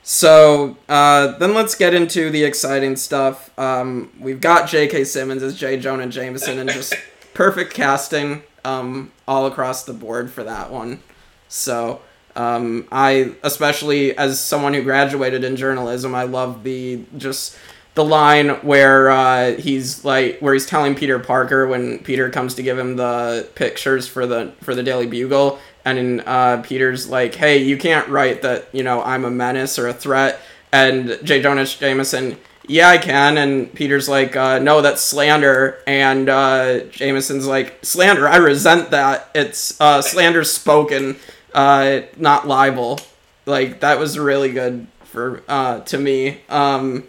so 0.01 0.77
uh, 0.87 1.37
then 1.39 1.53
let's 1.53 1.75
get 1.75 1.93
into 1.93 2.29
the 2.29 2.45
exciting 2.45 2.95
stuff. 2.95 3.51
Um, 3.59 4.13
we've 4.17 4.39
got 4.39 4.69
J.K. 4.69 5.03
Simmons 5.03 5.43
as 5.43 5.57
J. 5.57 5.77
Jonah 5.77 6.07
Jameson, 6.07 6.57
and 6.57 6.69
just 6.69 6.93
perfect 7.39 7.73
casting 7.73 8.43
um, 8.65 9.09
all 9.25 9.45
across 9.45 9.85
the 9.85 9.93
board 9.93 10.29
for 10.29 10.43
that 10.43 10.69
one. 10.69 10.99
So 11.47 12.01
um, 12.35 12.85
I, 12.91 13.33
especially 13.43 14.13
as 14.17 14.41
someone 14.41 14.73
who 14.73 14.83
graduated 14.83 15.45
in 15.45 15.55
journalism, 15.55 16.13
I 16.13 16.23
love 16.23 16.65
the 16.65 17.05
just 17.15 17.57
the 17.93 18.03
line 18.03 18.49
where 18.57 19.09
uh, 19.09 19.53
he's 19.53 20.03
like 20.03 20.39
where 20.39 20.53
he's 20.53 20.65
telling 20.65 20.95
Peter 20.95 21.17
Parker 21.17 21.65
when 21.65 21.99
Peter 21.99 22.29
comes 22.29 22.55
to 22.55 22.61
give 22.61 22.77
him 22.77 22.97
the 22.97 23.47
pictures 23.55 24.05
for 24.05 24.27
the 24.27 24.51
for 24.61 24.75
the 24.75 24.83
Daily 24.83 25.07
Bugle, 25.07 25.59
and 25.85 26.21
uh, 26.25 26.61
Peter's 26.61 27.07
like, 27.07 27.35
"Hey, 27.35 27.59
you 27.59 27.77
can't 27.77 28.09
write 28.09 28.41
that 28.41 28.67
you 28.73 28.83
know 28.83 29.01
I'm 29.01 29.23
a 29.23 29.31
menace 29.31 29.79
or 29.79 29.87
a 29.87 29.93
threat," 29.93 30.41
and 30.73 31.17
J. 31.23 31.41
Jonah 31.41 31.65
Jameson. 31.65 32.35
Yeah, 32.69 32.89
I 32.89 32.99
can. 32.99 33.39
And 33.39 33.73
Peter's 33.73 34.07
like, 34.07 34.35
uh, 34.35 34.59
no, 34.59 34.81
that's 34.81 35.01
slander. 35.01 35.79
And 35.87 36.29
uh, 36.29 36.81
Jameson's 36.91 37.47
like, 37.47 37.83
slander. 37.83 38.27
I 38.27 38.37
resent 38.37 38.91
that. 38.91 39.31
It's 39.33 39.81
uh, 39.81 40.03
slander 40.03 40.43
spoken, 40.43 41.15
uh, 41.53 42.01
not 42.15 42.47
libel. 42.47 42.99
Like 43.47 43.79
that 43.79 43.97
was 43.97 44.19
really 44.19 44.51
good 44.51 44.85
for 45.05 45.41
uh, 45.47 45.79
to 45.81 45.97
me. 45.97 46.41
Um, 46.47 47.05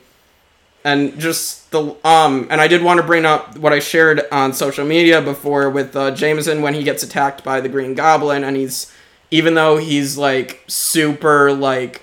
and 0.83 1.19
just 1.21 1.71
the 1.73 1.95
um, 2.07 2.49
and 2.51 2.59
I 2.59 2.67
did 2.67 2.83
want 2.83 2.99
to 2.99 3.07
bring 3.07 3.27
up 3.27 3.59
what 3.59 3.75
I 3.75 3.81
shared 3.81 4.23
on 4.33 4.55
social 4.55 4.87
media 4.87 5.21
before 5.21 5.69
with 5.69 5.95
uh, 5.95 6.11
Jameson 6.13 6.63
when 6.63 6.73
he 6.73 6.83
gets 6.83 7.03
attacked 7.03 7.45
by 7.45 7.61
the 7.61 7.69
Green 7.69 7.95
Goblin, 7.95 8.45
and 8.45 8.57
he's 8.57 8.91
even 9.31 9.53
though 9.53 9.77
he's 9.77 10.17
like 10.17 10.65
super 10.69 11.53
like 11.53 12.03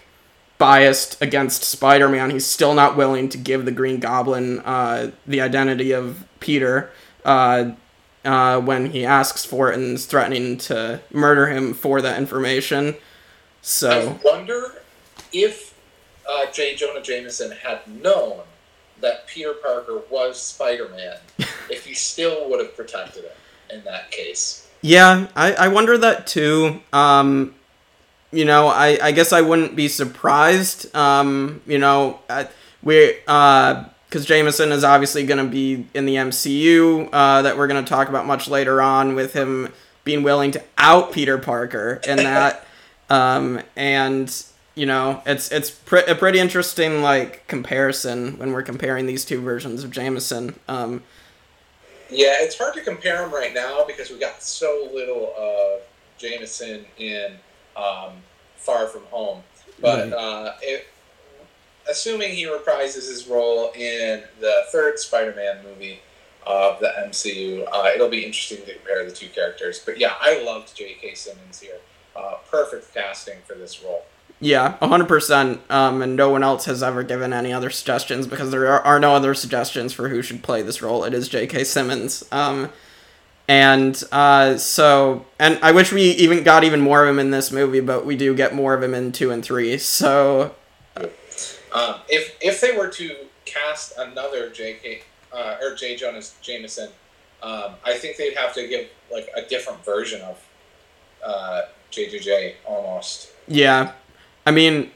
biased 0.57 1.21
against 1.21 1.63
Spider-Man, 1.63 2.31
he's 2.31 2.45
still 2.45 2.73
not 2.73 2.97
willing 2.97 3.29
to 3.29 3.37
give 3.37 3.65
the 3.65 3.71
Green 3.71 3.99
Goblin 3.99 4.59
uh, 4.59 5.11
the 5.25 5.41
identity 5.41 5.91
of 5.91 6.25
Peter 6.39 6.91
uh, 7.25 7.71
uh, 8.25 8.59
when 8.59 8.91
he 8.91 9.05
asks 9.05 9.45
for 9.45 9.71
it 9.71 9.75
and 9.77 9.95
is 9.95 10.05
threatening 10.05 10.57
to 10.57 11.01
murder 11.11 11.47
him 11.47 11.73
for 11.73 12.01
that 12.01 12.17
information. 12.17 12.95
So 13.61 14.17
I 14.23 14.27
wonder 14.27 14.81
if 15.31 15.77
uh, 16.29 16.45
J. 16.51 16.75
Jonah 16.75 17.01
Jameson 17.01 17.51
had 17.51 17.87
known 18.01 18.41
that 19.01 19.27
Peter 19.27 19.53
Parker 19.53 20.01
was 20.09 20.41
Spider 20.41 20.89
Man, 20.89 21.17
if 21.69 21.85
he 21.85 21.93
still 21.93 22.49
would 22.49 22.59
have 22.59 22.75
protected 22.75 23.25
him 23.25 23.31
in 23.69 23.83
that 23.83 24.09
case. 24.11 24.67
yeah, 24.81 25.27
I, 25.35 25.53
I 25.53 25.67
wonder 25.67 25.97
that 25.97 26.27
too. 26.27 26.81
Um, 26.93 27.53
you 28.31 28.45
know, 28.45 28.67
I, 28.67 28.97
I 29.01 29.11
guess 29.11 29.31
I 29.31 29.41
wouldn't 29.41 29.75
be 29.75 29.87
surprised. 29.87 30.93
Um, 30.95 31.61
you 31.65 31.77
know, 31.77 32.19
we 32.83 33.17
uh, 33.27 33.85
because 34.09 34.25
Jameson 34.25 34.71
is 34.71 34.83
obviously 34.83 35.25
going 35.25 35.43
to 35.43 35.51
be 35.51 35.85
in 35.93 36.05
the 36.05 36.15
MCU 36.15 37.09
uh, 37.11 37.41
that 37.41 37.57
we're 37.57 37.67
going 37.67 37.83
to 37.83 37.89
talk 37.89 38.07
about 38.09 38.25
much 38.25 38.47
later 38.47 38.81
on 38.81 39.15
with 39.15 39.33
him 39.33 39.69
being 40.03 40.23
willing 40.23 40.51
to 40.51 40.63
out 40.77 41.11
Peter 41.11 41.37
Parker 41.37 41.99
in 42.07 42.17
that. 42.17 42.65
um, 43.09 43.61
and 43.75 44.45
you 44.75 44.85
know, 44.85 45.21
it's 45.25 45.51
it's 45.51 45.71
pre- 45.71 46.05
a 46.05 46.15
pretty 46.15 46.39
interesting 46.39 47.01
like 47.01 47.47
comparison 47.47 48.37
when 48.37 48.51
we're 48.51 48.63
comparing 48.63 49.05
these 49.07 49.25
two 49.25 49.41
versions 49.41 49.83
of 49.83 49.91
Jameson. 49.91 50.57
Um, 50.67 51.03
Yeah, 52.09 52.35
it's 52.37 52.57
hard 52.57 52.75
to 52.75 52.81
compare 52.81 53.17
them 53.17 53.33
right 53.33 53.53
now 53.53 53.83
because 53.85 54.09
we 54.09 54.17
got 54.17 54.41
so 54.41 54.89
little 54.93 55.33
of 55.37 55.81
Jameson 56.17 56.85
in 56.97 57.33
um, 57.77 58.13
Far 58.57 58.87
From 58.87 59.03
Home. 59.11 59.43
But 59.79 60.11
Right. 60.11 60.13
uh, 60.13 60.53
if, 60.61 60.85
assuming 61.89 62.31
he 62.35 62.45
reprises 62.45 63.07
his 63.07 63.27
role 63.27 63.71
in 63.73 64.23
the 64.39 64.63
third 64.71 64.99
Spider-Man 64.99 65.63
movie 65.63 65.99
of 66.45 66.79
the 66.79 66.91
MCU, 67.05 67.67
uh, 67.71 67.89
it'll 67.93 68.09
be 68.09 68.25
interesting 68.25 68.65
to 68.65 68.73
compare 68.73 69.05
the 69.05 69.11
two 69.11 69.27
characters. 69.29 69.79
But 69.85 69.97
yeah, 69.99 70.13
I 70.19 70.41
loved 70.43 70.75
J.K. 70.75 71.13
Simmons 71.15 71.59
here. 71.59 71.77
Uh, 72.15 72.35
perfect 72.49 72.93
casting 72.93 73.37
for 73.45 73.53
this 73.53 73.83
role. 73.83 74.03
Yeah, 74.39 74.77
hundred 74.77 75.07
percent. 75.07 75.61
Um, 75.69 76.01
and 76.01 76.15
no 76.15 76.29
one 76.29 76.43
else 76.43 76.65
has 76.65 76.83
ever 76.83 77.01
given 77.03 77.33
any 77.33 77.51
other 77.51 77.69
suggestions 77.71 78.27
because 78.27 78.51
there 78.51 78.67
are, 78.67 78.81
are 78.81 78.99
no 78.99 79.13
other 79.13 79.33
suggestions 79.33 79.93
for 79.93 80.09
who 80.09 80.21
should 80.21 80.43
play 80.43 80.61
this 80.61 80.81
role. 80.81 81.03
It 81.03 81.13
is 81.13 81.27
J.K. 81.27 81.63
Simmons. 81.63 82.23
Um, 82.31 82.69
and 83.47 84.01
uh, 84.11 84.57
so, 84.57 85.25
and 85.39 85.59
I 85.61 85.71
wish 85.71 85.91
we 85.91 86.01
even 86.11 86.43
got 86.43 86.63
even 86.63 86.81
more 86.81 87.03
of 87.03 87.09
him 87.09 87.19
in 87.19 87.31
this 87.31 87.51
movie, 87.51 87.79
but 87.79 88.05
we 88.05 88.15
do 88.15 88.35
get 88.35 88.53
more 88.53 88.73
of 88.73 88.83
him 88.83 88.93
in 88.93 89.11
two 89.11 89.31
and 89.31 89.43
three. 89.43 89.77
So 89.77 90.55
Um, 91.73 91.95
if 92.09 92.35
if 92.41 92.61
they 92.61 92.75
were 92.75 92.87
to 92.89 93.15
cast 93.45 93.97
another 93.97 94.49
J.K. 94.49 95.01
Uh, 95.31 95.57
or 95.61 95.75
J. 95.75 95.95
Jonah 95.95 96.21
Jameson, 96.41 96.89
um, 97.43 97.75
I 97.85 97.93
think 97.93 98.17
they'd 98.17 98.35
have 98.35 98.53
to 98.55 98.67
give 98.67 98.87
like 99.11 99.29
a 99.35 99.41
different 99.43 99.83
version 99.85 100.21
of 100.21 100.43
uh, 101.25 101.61
JJJ 101.91 102.55
almost. 102.65 103.29
yeah, 103.47 103.91
I 104.45 104.51
mean, 104.51 104.91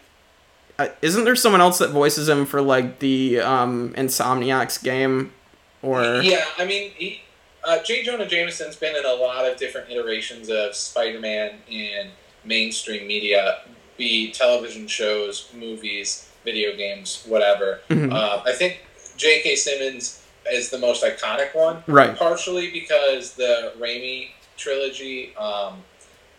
uh, 0.79 0.87
isn't 1.01 1.23
there 1.25 1.35
someone 1.35 1.61
else 1.61 1.77
that 1.79 1.91
voices 1.91 2.27
him 2.27 2.45
for 2.45 2.61
like 2.61 2.99
the 2.99 3.39
um, 3.41 3.93
Insomniac's 3.93 4.77
game, 4.77 5.33
or 5.81 6.21
Yeah, 6.21 6.45
I 6.57 6.65
mean, 6.65 6.91
he, 6.95 7.21
uh, 7.63 7.81
J. 7.83 8.03
Jonah 8.03 8.25
Jameson's 8.27 8.75
been 8.75 8.95
in 8.95 9.05
a 9.05 9.13
lot 9.13 9.45
of 9.45 9.57
different 9.57 9.89
iterations 9.89 10.49
of 10.49 10.75
Spider-Man 10.75 11.55
in 11.69 12.09
mainstream 12.43 13.07
media, 13.07 13.59
be 13.97 14.31
television 14.31 14.87
shows, 14.87 15.49
movies, 15.53 16.29
video 16.43 16.75
games, 16.75 17.23
whatever. 17.27 17.81
Mhm. 17.89 18.11
Uh, 18.11 18.41
I 18.45 18.53
think 18.53 18.79
J.K. 19.17 19.55
Simmons 19.55 20.23
is 20.51 20.69
the 20.71 20.79
most 20.79 21.03
iconic 21.03 21.53
one. 21.53 21.83
right? 21.87 22.17
partially 22.17 22.71
because 22.71 23.33
the 23.35 23.73
Raimi 23.79 24.29
trilogy 24.57 25.35
um, 25.35 25.83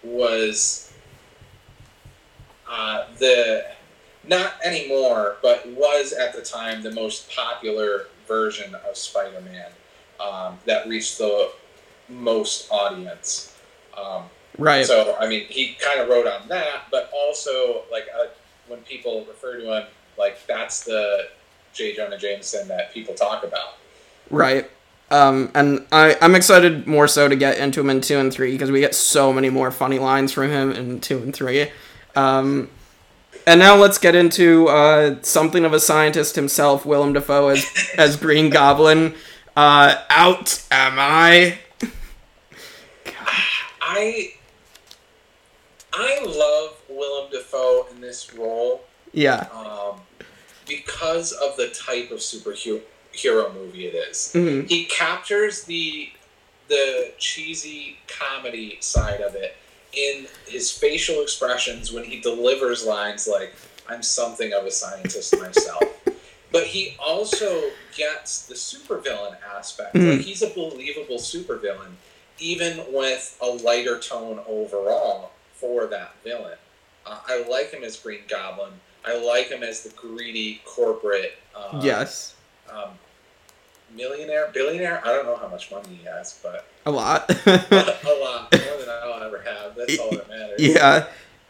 was 0.03 0.93
uh, 2.69 3.05
the 3.19 3.65
not 4.25 4.55
anymore, 4.65 5.37
but 5.43 5.67
was 5.69 6.13
at 6.13 6.33
the 6.35 6.43
time 6.43 6.83
the 6.83 6.91
most 6.93 7.31
popular 7.31 8.07
version 8.27 8.75
of 8.89 8.97
Spider-Man 8.97 9.67
um, 10.23 10.59
that 10.67 10.89
reached 10.89 11.19
the 11.19 11.51
most 12.09 12.71
audience. 12.71 13.57
Um, 13.97 14.25
Right. 14.59 14.85
so 14.85 15.17
I 15.19 15.29
mean, 15.29 15.47
he 15.49 15.77
kind 15.81 16.01
of 16.01 16.09
wrote 16.09 16.27
on 16.27 16.47
that, 16.49 16.83
but 16.91 17.11
also 17.15 17.85
like 17.91 18.05
uh, 18.15 18.27
when 18.69 18.81
people 18.81 19.25
refer 19.27 19.59
to 19.59 19.79
him, 19.79 19.87
like 20.19 20.47
that's 20.47 20.85
the 20.85 21.29
J. 21.73 21.95
Jonah 21.95 22.19
Jameson 22.19 22.69
that 22.69 22.93
people 22.93 23.15
talk 23.15 23.45
about. 23.45 23.77
Right. 24.31 24.71
Um, 25.11 25.51
and 25.55 25.87
I, 25.93 26.17
I'm 26.21 26.35
excited 26.35 26.87
more 26.87 27.07
so 27.09 27.29
to 27.29 27.37
get 27.37 27.59
into 27.59 27.81
him 27.81 27.91
in 27.91 28.01
two 28.01 28.19
and 28.19 28.33
three 28.33 28.53
because 28.53 28.71
we 28.71 28.81
get 28.81 28.95
so 28.95 29.33
many 29.33 29.51
more 29.51 29.71
funny 29.71 29.99
lines 29.99 30.33
from 30.33 30.51
him 30.51 30.73
in 30.73 31.01
two 31.01 31.19
and 31.19 31.35
three. 31.35 31.71
Um, 32.15 32.71
and 33.47 33.59
now 33.59 33.77
let's 33.77 33.99
get 33.99 34.15
into 34.15 34.69
uh, 34.69 35.17
something 35.23 35.65
of 35.65 35.73
a 35.73 35.81
scientist 35.81 36.37
himself, 36.37 36.87
Willem 36.87 37.13
Dafoe 37.13 37.49
as 37.49 37.67
as 37.97 38.17
Green 38.17 38.51
Goblin. 38.51 39.15
Uh, 39.57 40.03
out 40.09 40.63
am 40.71 40.95
I? 40.99 41.59
I 43.81 44.33
I 45.93 46.21
love 46.25 46.77
Willem 46.89 47.31
Dafoe 47.31 47.87
in 47.91 48.01
this 48.01 48.33
role 48.33 48.83
Yeah. 49.13 49.47
um, 49.53 50.01
because 50.67 51.33
of 51.33 51.57
the 51.59 51.69
type 51.69 52.11
of 52.11 52.19
superhero 52.21 52.81
movie 53.55 53.87
it 53.89 53.95
is. 53.95 54.31
Mhm. 54.35 54.69
He 54.69 54.87
captures 54.87 55.63
the 55.65 56.11
the 56.69 57.13
cheesy 57.19 57.99
comedy 58.09 58.79
side 58.81 59.21
of 59.21 59.35
it 59.35 59.57
in 59.93 60.27
his 60.47 60.71
facial 60.73 61.21
expressions 61.21 61.93
when 61.93 62.05
he 62.05 62.21
delivers 62.21 62.85
lines 62.85 63.27
like 63.27 63.53
"I'm 63.87 64.03
something 64.03 64.55
of 64.55 64.65
a 64.65 64.71
scientist 64.71 65.37
myself." 65.39 65.83
But 66.53 66.65
he 66.67 66.97
also 66.99 67.63
gets 67.97 68.43
the 68.47 68.55
supervillain 68.55 69.37
aspect. 69.57 69.95
Mhm. 69.95 70.17
Like 70.19 70.21
he's 70.27 70.43
a 70.43 70.49
believable 70.49 71.17
supervillain, 71.17 71.95
even 72.39 72.85
with 72.93 73.37
a 73.41 73.47
lighter 73.47 73.99
tone 73.99 74.41
overall 74.47 75.31
for 75.55 75.87
that 75.87 76.15
villain. 76.23 76.59
Uh, 77.07 77.19
I 77.27 77.43
like 77.49 77.71
him 77.73 77.83
as 77.83 77.97
Green 77.97 78.21
Goblin. 78.29 78.73
I 79.05 79.17
like 79.19 79.49
him 79.49 79.63
as 79.63 79.83
the 79.83 79.89
greedy 79.91 80.61
corporate. 80.65 81.37
Uh, 81.57 81.81
yes. 81.83 82.35
Um, 82.71 82.91
millionaire, 83.95 84.51
billionaire. 84.53 85.01
I 85.05 85.09
don't 85.13 85.27
know 85.27 85.37
how 85.37 85.49
much 85.49 85.71
money 85.71 85.89
he 86.01 86.05
has, 86.05 86.39
but 86.43 86.67
A 86.87 86.91
lot. 86.91 87.29
a 87.47 88.19
lot 88.21 88.53
more 88.53 88.77
than 88.79 88.89
I'll 88.89 89.23
ever 89.25 89.43
have. 89.43 89.75
That's 89.75 89.99
all 90.01 90.11
that 90.11 90.29
matters. 90.29 90.61
yeah. 90.61 91.07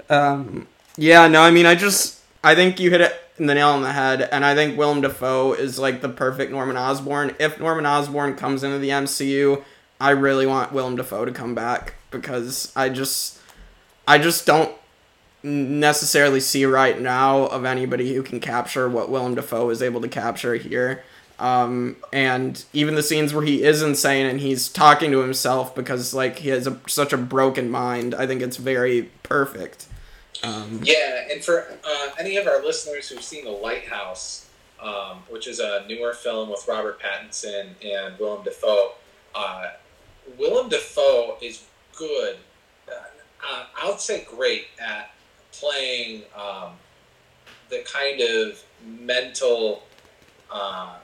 Um, 0.08 0.66
yeah, 0.96 1.26
no, 1.28 1.42
I 1.42 1.50
mean, 1.50 1.66
I 1.66 1.74
just, 1.74 2.20
I 2.44 2.54
think 2.54 2.80
you 2.80 2.90
hit 2.90 3.00
it 3.00 3.14
in 3.38 3.46
the 3.46 3.54
nail 3.54 3.68
on 3.68 3.82
the 3.82 3.92
head, 3.92 4.28
and 4.32 4.44
I 4.44 4.54
think 4.54 4.76
Willem 4.76 5.00
Dafoe 5.00 5.52
is 5.52 5.78
like 5.78 6.00
the 6.00 6.08
perfect 6.08 6.50
Norman 6.50 6.76
Osborn. 6.76 7.34
If 7.38 7.60
Norman 7.60 7.86
Osborn 7.86 8.34
comes 8.36 8.64
into 8.64 8.78
the 8.78 8.88
MCU, 8.90 9.62
I 10.00 10.10
really 10.10 10.46
want 10.46 10.72
Willem 10.72 10.96
Dafoe 10.96 11.24
to 11.24 11.32
come 11.32 11.54
back 11.54 11.94
because 12.10 12.72
I 12.74 12.88
just, 12.88 13.38
I 14.06 14.18
just 14.18 14.46
don't 14.46 14.72
necessarily 15.42 16.40
see 16.40 16.64
right 16.64 17.00
now 17.00 17.46
of 17.46 17.64
anybody 17.64 18.14
who 18.14 18.22
can 18.22 18.40
capture 18.40 18.88
what 18.88 19.10
Willem 19.10 19.34
Dafoe 19.34 19.70
is 19.70 19.82
able 19.82 20.00
to 20.00 20.08
capture 20.08 20.54
here. 20.54 21.04
Um, 21.38 21.96
and 22.12 22.64
even 22.72 22.94
the 22.94 23.02
scenes 23.02 23.34
where 23.34 23.44
he 23.44 23.64
is 23.64 23.82
insane 23.82 24.26
and 24.26 24.40
he's 24.40 24.68
talking 24.68 25.10
to 25.10 25.18
himself 25.18 25.74
because 25.74 26.14
like 26.14 26.38
he 26.38 26.50
has 26.50 26.66
a, 26.66 26.78
such 26.86 27.12
a 27.12 27.16
broken 27.16 27.70
mind, 27.70 28.14
I 28.14 28.26
think 28.26 28.42
it's 28.42 28.56
very 28.56 29.10
perfect. 29.22 29.86
Um, 30.42 30.80
Yeah, 30.82 31.26
and 31.30 31.44
for 31.44 31.66
uh, 31.84 32.10
any 32.18 32.36
of 32.36 32.46
our 32.46 32.62
listeners 32.62 33.08
who've 33.08 33.22
seen 33.22 33.44
The 33.44 33.50
Lighthouse, 33.50 34.48
um, 34.80 35.18
which 35.28 35.46
is 35.46 35.60
a 35.60 35.84
newer 35.88 36.12
film 36.12 36.50
with 36.50 36.66
Robert 36.66 37.00
Pattinson 37.00 37.70
and 37.84 38.18
Willem 38.18 38.42
Dafoe, 38.44 38.92
uh, 39.34 39.70
Willem 40.38 40.68
Dafoe 40.68 41.36
is 41.40 41.64
good. 41.96 42.36
Uh, 42.88 43.64
I 43.80 43.88
would 43.88 44.00
say 44.00 44.26
great 44.36 44.66
at 44.80 45.12
playing 45.52 46.22
um, 46.36 46.72
the 47.70 47.84
kind 47.92 48.20
of 48.20 48.62
mental 49.00 49.82
uh, 50.50 50.96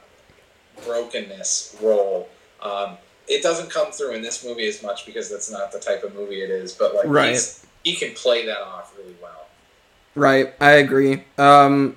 brokenness 0.85 1.77
role. 1.83 2.29
Um, 2.63 2.97
it 3.27 3.43
doesn't 3.43 3.71
come 3.71 3.93
through 3.93 4.15
in 4.15 4.23
this 4.23 4.45
movie 4.45 4.67
as 4.69 4.83
much 4.83 5.05
because 5.05 5.29
that's 5.31 5.51
not 5.51 5.71
the 5.73 5.79
type 5.79 6.03
of 6.03 6.15
movie 6.15 6.43
it 6.43 6.51
is. 6.51 6.73
But 6.73 6.95
like, 6.95 7.07
Right. 7.07 7.31
he's, 7.31 7.67
he 7.89 7.97
can 7.97 8.15
play 8.15 8.45
that 8.45 8.61
off 8.61 8.95
really 8.99 9.17
well. 9.23 9.47
Right, 10.15 10.53
I 10.61 10.73
agree. 10.73 11.25
Um, 11.39 11.97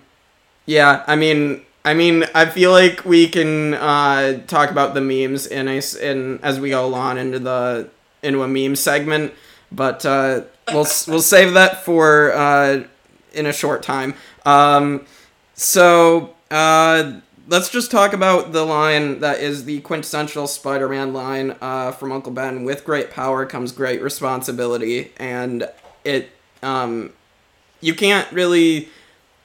yeah, 0.66 1.04
I 1.06 1.16
mean, 1.18 1.66
I 1.84 1.94
mean, 1.94 2.24
I 2.34 2.46
feel 2.46 2.72
like 2.72 3.04
we 3.04 3.28
can 3.28 3.74
uh, 3.74 4.46
talk 4.48 4.72
about 4.72 4.94
the 4.94 5.02
memes 5.02 5.48
in 5.48 5.68
a 5.68 5.82
in 6.02 6.40
as 6.44 6.60
we 6.60 6.70
go 6.70 6.86
along 6.86 7.18
into 7.18 7.40
the 7.40 7.90
into 8.24 8.42
a 8.44 8.48
meme 8.48 8.76
segment, 8.76 9.34
but 9.72 10.06
uh, 10.06 10.44
we'll 10.70 10.88
we'll 11.08 11.22
save 11.22 11.54
that 11.56 11.84
for 11.84 12.32
uh, 12.34 12.84
in 13.34 13.46
a 13.46 13.54
short 13.54 13.84
time. 13.84 14.14
Um, 14.46 15.06
so 15.56 16.36
uh, 16.52 17.20
let's 17.48 17.70
just 17.70 17.92
talk 17.92 18.14
about 18.14 18.54
the 18.54 18.64
line 18.64 19.20
that 19.20 19.40
is 19.40 19.66
the 19.66 19.82
quintessential 19.82 20.48
Spider-Man 20.48 21.12
line 21.12 21.56
uh, 21.60 21.92
from 21.92 22.12
Uncle 22.12 22.32
Ben. 22.32 22.64
With 22.64 22.86
great 22.86 23.12
power 23.12 23.46
comes 23.46 23.72
great 23.72 24.02
responsibility, 24.02 25.12
and 25.18 25.68
it 26.04 26.30
um, 26.64 27.14
you 27.80 27.94
can't 27.96 28.32
really 28.32 28.90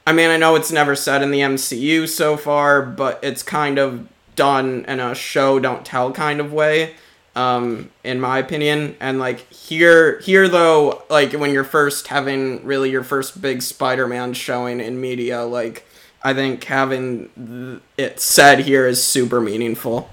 I 0.07 0.13
mean, 0.13 0.29
I 0.29 0.37
know 0.37 0.55
it's 0.55 0.71
never 0.71 0.95
said 0.95 1.21
in 1.21 1.31
the 1.31 1.41
MCU 1.41 2.07
so 2.07 2.37
far, 2.37 2.81
but 2.81 3.19
it's 3.21 3.43
kind 3.43 3.77
of 3.77 4.07
done 4.37 4.85
in 4.87 5.01
a 5.01 5.13
show 5.13 5.59
don't 5.59 5.85
tell 5.85 6.13
kind 6.13 6.39
of 6.39 6.53
way, 6.53 6.95
um, 7.35 7.89
in 8.05 8.21
my 8.21 8.37
opinion. 8.37 8.95
And 9.01 9.19
like 9.19 9.51
here, 9.51 10.19
here 10.19 10.47
though, 10.47 11.03
like 11.09 11.33
when 11.33 11.51
you're 11.51 11.65
first 11.65 12.07
having 12.07 12.63
really 12.63 12.89
your 12.89 13.03
first 13.03 13.41
big 13.41 13.61
Spider-Man 13.61 14.31
showing 14.31 14.79
in 14.79 15.01
media, 15.01 15.43
like 15.43 15.85
I 16.23 16.33
think 16.33 16.63
having 16.63 17.81
it 17.97 18.21
said 18.21 18.59
here 18.59 18.87
is 18.87 19.03
super 19.03 19.41
meaningful. 19.41 20.09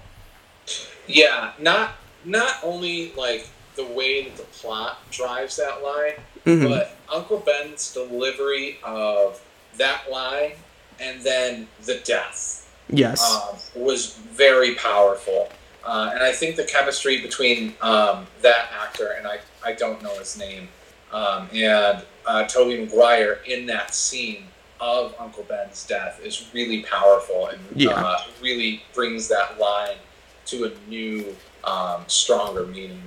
Yeah, 1.06 1.52
not 1.60 1.92
not 2.24 2.56
only 2.64 3.12
like 3.12 3.48
the 3.76 3.86
way 3.86 4.24
that 4.24 4.36
the 4.36 4.42
plot 4.42 4.98
drives 5.12 5.54
that 5.58 5.84
line, 5.84 6.14
Mhm. 6.46 6.68
but 6.68 6.96
Uncle 7.12 7.38
Ben's 7.38 7.92
delivery 7.92 8.78
of 8.82 9.40
that 9.78 10.10
line 10.10 10.52
and 11.00 11.22
then 11.22 11.68
the 11.84 11.96
death 12.04 12.68
Yes. 12.90 13.20
um, 13.22 13.56
was 13.82 14.14
very 14.14 14.74
powerful. 14.74 15.50
Uh, 15.84 16.10
and 16.14 16.22
I 16.22 16.32
think 16.32 16.56
the 16.56 16.64
chemistry 16.64 17.20
between 17.20 17.74
um, 17.80 18.26
that 18.42 18.70
actor 18.78 19.08
and 19.18 19.26
I, 19.26 19.38
I 19.64 19.72
don't 19.72 20.02
know 20.02 20.14
his 20.18 20.36
name 20.38 20.68
um, 21.12 21.48
and 21.52 22.02
uh, 22.26 22.44
Tobey 22.44 22.78
Maguire 22.84 23.40
in 23.46 23.66
that 23.66 23.94
scene 23.94 24.44
of 24.80 25.14
Uncle 25.18 25.44
Ben's 25.44 25.84
death 25.86 26.20
is 26.22 26.46
really 26.52 26.82
powerful 26.82 27.46
and 27.48 27.60
Yeah. 27.74 27.90
uh, 27.92 28.22
really 28.42 28.82
brings 28.94 29.28
that 29.28 29.58
line 29.58 29.96
to 30.46 30.64
a 30.64 30.90
new, 30.90 31.34
um, 31.64 32.04
stronger 32.06 32.66
meaning. 32.66 33.02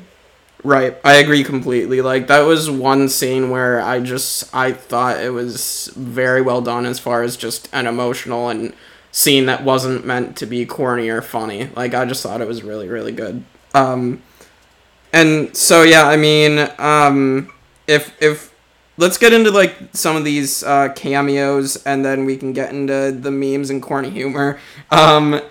Right, 0.63 0.97
I 1.03 1.15
agree 1.17 1.43
completely. 1.43 2.01
Like 2.01 2.27
that 2.27 2.41
was 2.41 2.69
one 2.69 3.09
scene 3.09 3.51
where 3.51 3.79
I 3.79 3.99
just 3.99 4.53
I 4.55 4.71
thought 4.71 5.19
it 5.21 5.29
was 5.29 5.91
very 5.95 6.41
well 6.41 6.61
done 6.61 6.85
as 6.85 6.99
far 6.99 7.21
as 7.21 7.37
just 7.37 7.69
an 7.73 7.85
emotional 7.85 8.49
and 8.49 8.73
scene 9.11 9.45
that 9.45 9.63
wasn't 9.63 10.05
meant 10.05 10.35
to 10.37 10.45
be 10.47 10.65
corny 10.65 11.09
or 11.09 11.21
funny. 11.21 11.69
Like 11.75 11.93
I 11.93 12.05
just 12.05 12.23
thought 12.23 12.41
it 12.41 12.47
was 12.47 12.63
really 12.63 12.87
really 12.89 13.11
good. 13.11 13.43
Um 13.75 14.23
and 15.13 15.55
so 15.55 15.83
yeah, 15.83 16.07
I 16.07 16.17
mean, 16.17 16.67
um 16.79 17.51
if 17.87 18.13
if 18.21 18.53
let's 18.97 19.17
get 19.17 19.33
into 19.33 19.51
like 19.51 19.75
some 19.93 20.15
of 20.15 20.23
these 20.25 20.63
uh 20.63 20.89
cameos 20.95 21.77
and 21.85 22.03
then 22.03 22.25
we 22.25 22.35
can 22.37 22.53
get 22.53 22.71
into 22.73 23.11
the 23.11 23.31
memes 23.31 23.69
and 23.69 23.81
corny 23.81 24.09
humor. 24.09 24.59
Um 24.91 25.41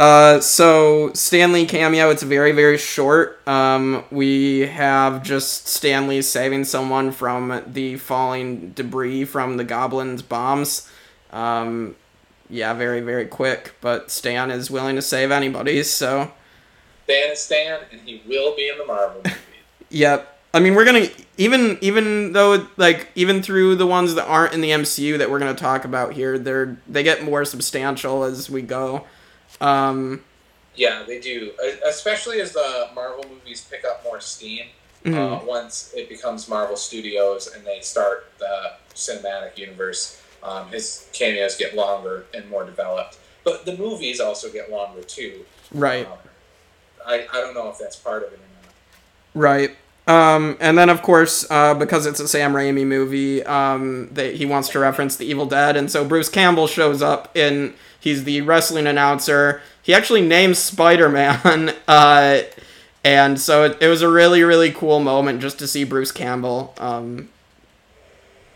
uh, 0.00 0.40
so 0.40 1.12
Stan 1.12 1.52
Lee 1.52 1.66
cameo, 1.66 2.08
it's 2.08 2.22
very 2.22 2.52
very 2.52 2.78
short. 2.78 3.46
Um, 3.46 4.02
we 4.10 4.60
have 4.60 5.22
just 5.22 5.68
Stan 5.68 6.08
Lee 6.08 6.22
saving 6.22 6.64
someone 6.64 7.12
from 7.12 7.62
the 7.66 7.98
falling 7.98 8.70
debris 8.70 9.26
from 9.26 9.58
the 9.58 9.64
goblins' 9.64 10.22
bombs. 10.22 10.90
Um, 11.32 11.96
yeah, 12.48 12.72
very 12.72 13.02
very 13.02 13.26
quick, 13.26 13.74
but 13.82 14.10
Stan 14.10 14.50
is 14.50 14.70
willing 14.70 14.96
to 14.96 15.02
save 15.02 15.30
anybody. 15.30 15.82
So 15.82 16.32
Stan 17.04 17.32
is 17.32 17.40
Stan, 17.40 17.80
and 17.92 18.00
he 18.00 18.22
will 18.26 18.56
be 18.56 18.70
in 18.70 18.78
the 18.78 18.86
Marvel 18.86 19.20
movie. 19.22 19.36
Yep. 19.90 20.38
I 20.54 20.60
mean, 20.60 20.76
we're 20.76 20.86
gonna 20.86 21.08
even 21.36 21.76
even 21.82 22.32
though 22.32 22.66
like 22.78 23.08
even 23.16 23.42
through 23.42 23.76
the 23.76 23.86
ones 23.86 24.14
that 24.14 24.24
aren't 24.24 24.54
in 24.54 24.62
the 24.62 24.70
MCU 24.70 25.18
that 25.18 25.30
we're 25.30 25.40
gonna 25.40 25.54
talk 25.54 25.84
about 25.84 26.14
here, 26.14 26.38
they're 26.38 26.78
they 26.88 27.02
get 27.02 27.22
more 27.22 27.44
substantial 27.44 28.24
as 28.24 28.48
we 28.48 28.62
go. 28.62 29.04
Um, 29.60 30.24
Yeah, 30.74 31.02
they 31.06 31.20
do, 31.20 31.52
especially 31.84 32.40
as 32.40 32.52
the 32.52 32.88
Marvel 32.94 33.24
movies 33.28 33.66
pick 33.70 33.84
up 33.84 34.02
more 34.04 34.20
steam. 34.20 34.66
Uh, 35.04 35.08
mhm. 35.08 35.44
once 35.46 35.92
it 35.96 36.08
becomes 36.10 36.46
Marvel 36.46 36.76
Studios 36.76 37.46
and 37.54 37.64
they 37.66 37.80
start 37.80 38.30
the 38.38 38.72
cinematic 38.94 39.56
universe, 39.56 40.20
um, 40.42 40.68
his 40.68 41.08
cameos 41.14 41.56
get 41.56 41.74
longer 41.74 42.26
and 42.34 42.48
more 42.50 42.64
developed. 42.64 43.18
But 43.42 43.64
the 43.64 43.76
movies 43.76 44.20
also 44.20 44.50
get 44.50 44.70
longer 44.70 45.02
too. 45.02 45.44
right, 45.72 46.06
Um, 46.06 46.18
I, 47.06 47.26
I 47.32 47.40
don't 47.40 47.54
know 47.54 47.68
if 47.70 47.78
that's 47.78 47.96
part 47.96 48.22
of 48.24 48.32
it 48.32 48.38
or 48.38 48.42
not. 48.62 48.74
right. 49.34 49.76
Um, 50.06 50.56
and 50.60 50.76
then 50.76 50.88
of 50.88 51.02
course, 51.02 51.48
uh, 51.50 51.74
because 51.74 52.06
it's 52.06 52.18
a 52.20 52.26
Sam 52.26 52.52
Raimi 52.52 52.86
movie, 52.86 53.44
um, 53.44 54.08
they, 54.10 54.36
he 54.36 54.44
wants 54.46 54.68
to 54.70 54.78
reference 54.80 55.16
the 55.16 55.26
Evil 55.26 55.46
Dead, 55.46 55.76
and 55.76 55.90
so 55.90 56.04
Bruce 56.04 56.28
Campbell 56.28 56.66
shows 56.66 57.02
up 57.02 57.36
in. 57.36 57.74
He's 58.02 58.24
the 58.24 58.40
wrestling 58.40 58.86
announcer. 58.86 59.60
He 59.82 59.92
actually 59.92 60.22
names 60.22 60.58
Spider 60.58 61.08
Man. 61.08 61.74
Uh, 61.88 62.42
and 63.04 63.40
so 63.40 63.64
it, 63.64 63.78
it 63.80 63.88
was 63.88 64.02
a 64.02 64.08
really 64.08 64.42
really 64.42 64.70
cool 64.70 65.00
moment 65.00 65.40
just 65.40 65.58
to 65.58 65.66
see 65.66 65.84
Bruce 65.84 66.12
Campbell. 66.12 66.74
Um, 66.78 67.28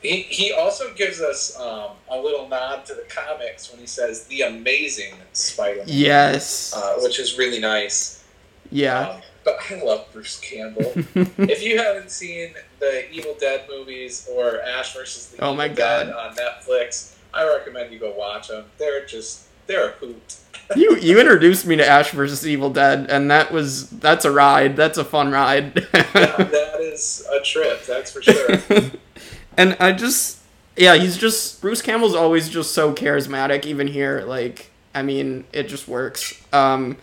He, 0.02 0.22
he 0.22 0.52
also 0.52 0.92
gives 0.94 1.20
us 1.22 1.58
um, 1.58 1.92
a 2.10 2.18
little 2.18 2.46
nod 2.48 2.84
to 2.86 2.94
the 2.94 3.04
comics 3.08 3.70
when 3.70 3.80
he 3.80 3.86
says 3.86 4.24
the 4.26 4.42
amazing 4.42 5.14
Spider-Man, 5.32 5.86
yes. 5.88 6.74
uh, 6.76 6.96
which 6.98 7.18
is 7.18 7.38
really 7.38 7.58
nice. 7.58 8.22
Yeah. 8.70 9.20
But 9.44 9.58
I 9.70 9.82
love 9.82 10.06
Bruce 10.12 10.40
Campbell. 10.40 10.92
if 11.14 11.62
you 11.62 11.78
haven't 11.78 12.10
seen 12.10 12.54
the 12.80 13.10
Evil 13.10 13.36
Dead 13.38 13.66
movies 13.68 14.28
or 14.32 14.60
Ash 14.62 14.94
versus 14.94 15.28
the 15.28 15.42
Oh 15.42 15.48
Evil 15.48 15.56
my 15.56 15.68
Dead 15.68 16.08
God. 16.10 16.30
on 16.30 16.36
Netflix, 16.36 17.16
I 17.32 17.46
recommend 17.46 17.92
you 17.92 17.98
go 17.98 18.14
watch 18.14 18.48
them. 18.48 18.64
They're 18.78 19.04
just 19.04 19.46
they're 19.66 19.90
a 19.90 19.92
hoot. 19.92 20.36
you 20.76 20.96
you 20.96 21.20
introduced 21.20 21.66
me 21.66 21.76
to 21.76 21.86
Ash 21.86 22.10
versus 22.10 22.46
Evil 22.46 22.70
Dead, 22.70 23.10
and 23.10 23.30
that 23.30 23.52
was 23.52 23.90
that's 23.90 24.24
a 24.24 24.30
ride. 24.30 24.76
That's 24.76 24.96
a 24.98 25.04
fun 25.04 25.30
ride. 25.30 25.74
that 25.92 26.76
is 26.80 27.26
a 27.30 27.40
trip, 27.40 27.84
that's 27.84 28.12
for 28.12 28.22
sure. 28.22 28.48
and 29.56 29.76
I 29.78 29.92
just 29.92 30.38
yeah, 30.76 30.96
he's 30.96 31.16
just 31.16 31.60
Bruce 31.60 31.82
Campbell's 31.82 32.14
always 32.14 32.48
just 32.48 32.72
so 32.72 32.94
charismatic. 32.94 33.66
Even 33.66 33.86
here, 33.86 34.22
like 34.22 34.70
I 34.94 35.02
mean, 35.02 35.44
it 35.52 35.64
just 35.68 35.86
works. 35.86 36.40
Um, 36.52 36.96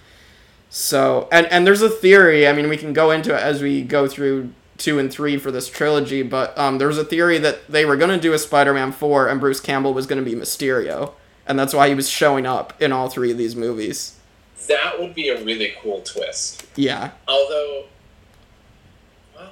so 0.71 1.27
and 1.33 1.45
and 1.47 1.67
there's 1.67 1.81
a 1.81 1.89
theory. 1.89 2.47
I 2.47 2.53
mean, 2.53 2.69
we 2.69 2.77
can 2.77 2.93
go 2.93 3.11
into 3.11 3.35
it 3.35 3.39
as 3.41 3.61
we 3.61 3.83
go 3.83 4.07
through 4.07 4.51
two 4.77 4.97
and 4.97 5.11
three 5.11 5.37
for 5.37 5.51
this 5.51 5.69
trilogy. 5.69 6.23
But 6.23 6.57
um, 6.57 6.77
there 6.79 6.87
was 6.87 6.97
a 6.97 7.03
theory 7.03 7.37
that 7.39 7.67
they 7.67 7.83
were 7.85 7.97
gonna 7.97 8.17
do 8.19 8.31
a 8.33 8.39
Spider-Man 8.39 8.93
four, 8.93 9.27
and 9.27 9.39
Bruce 9.39 9.59
Campbell 9.59 9.93
was 9.93 10.07
gonna 10.07 10.21
be 10.21 10.33
Mysterio, 10.33 11.11
and 11.45 11.59
that's 11.59 11.73
why 11.73 11.89
he 11.89 11.93
was 11.93 12.09
showing 12.09 12.45
up 12.45 12.81
in 12.81 12.91
all 12.93 13.09
three 13.09 13.31
of 13.31 13.37
these 13.37 13.55
movies. 13.55 14.17
that 14.67 14.97
would 14.99 15.13
be 15.13 15.27
a 15.27 15.43
really 15.43 15.73
cool 15.81 15.99
twist. 16.01 16.65
Yeah, 16.77 17.11
Although, 17.27 17.85
well, 19.35 19.49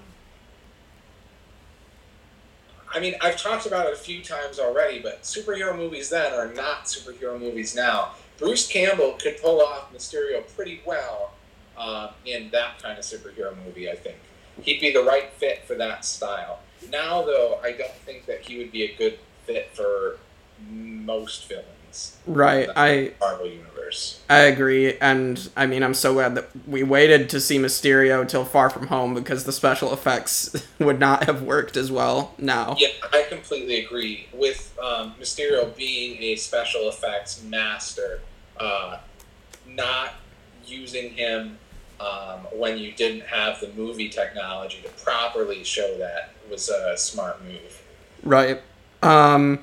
I 2.96 3.00
mean, 3.02 3.16
I've 3.22 3.36
talked 3.42 3.66
about 3.66 3.88
it 3.88 3.94
a 3.94 3.98
few 3.98 4.24
times 4.24 4.58
already, 4.58 5.00
but 5.00 5.24
superhero 5.24 5.76
movies 5.76 6.10
then 6.10 6.32
are 6.34 6.54
not 6.54 6.86
superhero 6.86 7.38
movies 7.38 7.76
now. 7.76 8.14
Bruce 8.40 8.68
Campbell 8.68 9.14
could 9.22 9.42
pull 9.42 9.62
off 9.62 9.94
Mysterio 9.94 10.44
pretty 10.56 10.82
well 10.86 11.34
uh, 11.78 12.12
in 12.26 12.50
that 12.52 12.82
kind 12.82 12.98
of 12.98 13.04
superhero 13.04 13.54
movie, 13.66 13.90
I 13.90 13.96
think. 13.96 14.18
He'd 14.62 14.80
be 14.80 14.92
the 14.92 15.04
right 15.04 15.32
fit 15.34 15.66
for 15.66 15.76
that 15.76 16.06
style. 16.06 16.60
Now, 16.90 17.22
though, 17.22 17.60
I 17.64 17.74
don't 17.74 17.96
think 18.06 18.26
that 18.26 18.42
he 18.42 18.58
would 18.58 18.72
be 18.72 18.84
a 18.84 18.96
good 18.96 19.20
fit 19.46 19.70
for 19.74 20.18
most 20.70 21.48
villains 21.48 22.18
right. 22.26 22.70
I 22.76 22.90
in 22.90 23.06
the 23.06 23.14
Marvel 23.20 23.48
Universe. 23.48 24.22
I 24.30 24.40
agree, 24.40 24.98
and 24.98 25.50
I 25.56 25.66
mean, 25.66 25.84
I'm 25.84 25.94
so 25.94 26.14
glad 26.14 26.36
that 26.36 26.50
we 26.68 26.84
waited 26.84 27.30
to 27.32 27.40
see 27.40 27.58
Mysterio 27.58 28.28
till 28.28 28.46
Far 28.46 28.70
From 28.70 28.88
Home 28.88 29.14
because 29.14 29.44
the 29.44 29.52
special 29.52 29.94
effects 29.94 30.68
would 30.80 31.00
not 31.00 31.26
have 31.26 31.42
worked 31.42 31.78
as 31.78 31.92
well 31.92 32.34
now. 32.38 32.76
Yeah, 32.78 32.90
I 33.12 33.26
completely 33.30 33.84
agree 33.84 34.28
with 34.34 34.78
um, 34.82 35.14
Mysterio 35.20 35.76
being 35.76 36.22
a 36.22 36.36
special 36.36 36.90
effects 36.90 37.44
master. 37.44 38.22
Uh, 38.60 38.98
not 39.68 40.14
using 40.66 41.12
him 41.12 41.58
um, 42.00 42.40
when 42.54 42.78
you 42.78 42.92
didn't 42.92 43.22
have 43.26 43.60
the 43.60 43.70
movie 43.76 44.10
technology 44.10 44.80
to 44.84 44.90
properly 45.04 45.64
show 45.64 45.98
that 45.98 46.32
was 46.50 46.70
a 46.70 46.98
smart 46.98 47.44
move. 47.44 47.82
Right. 48.24 48.62
Um, 49.02 49.60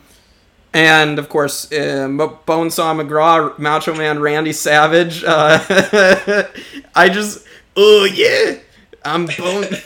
and 0.72 1.18
of 1.18 1.28
course, 1.28 1.70
uh, 1.72 2.06
Bonesaw 2.08 3.00
McGraw, 3.00 3.58
Macho 3.58 3.94
Man 3.94 4.20
Randy 4.20 4.52
Savage. 4.52 5.24
Uh, 5.24 5.58
I 6.94 7.08
just, 7.08 7.46
oh 7.76 8.04
yeah, 8.04 8.58
I'm 9.04 9.26
Bone. 9.26 9.66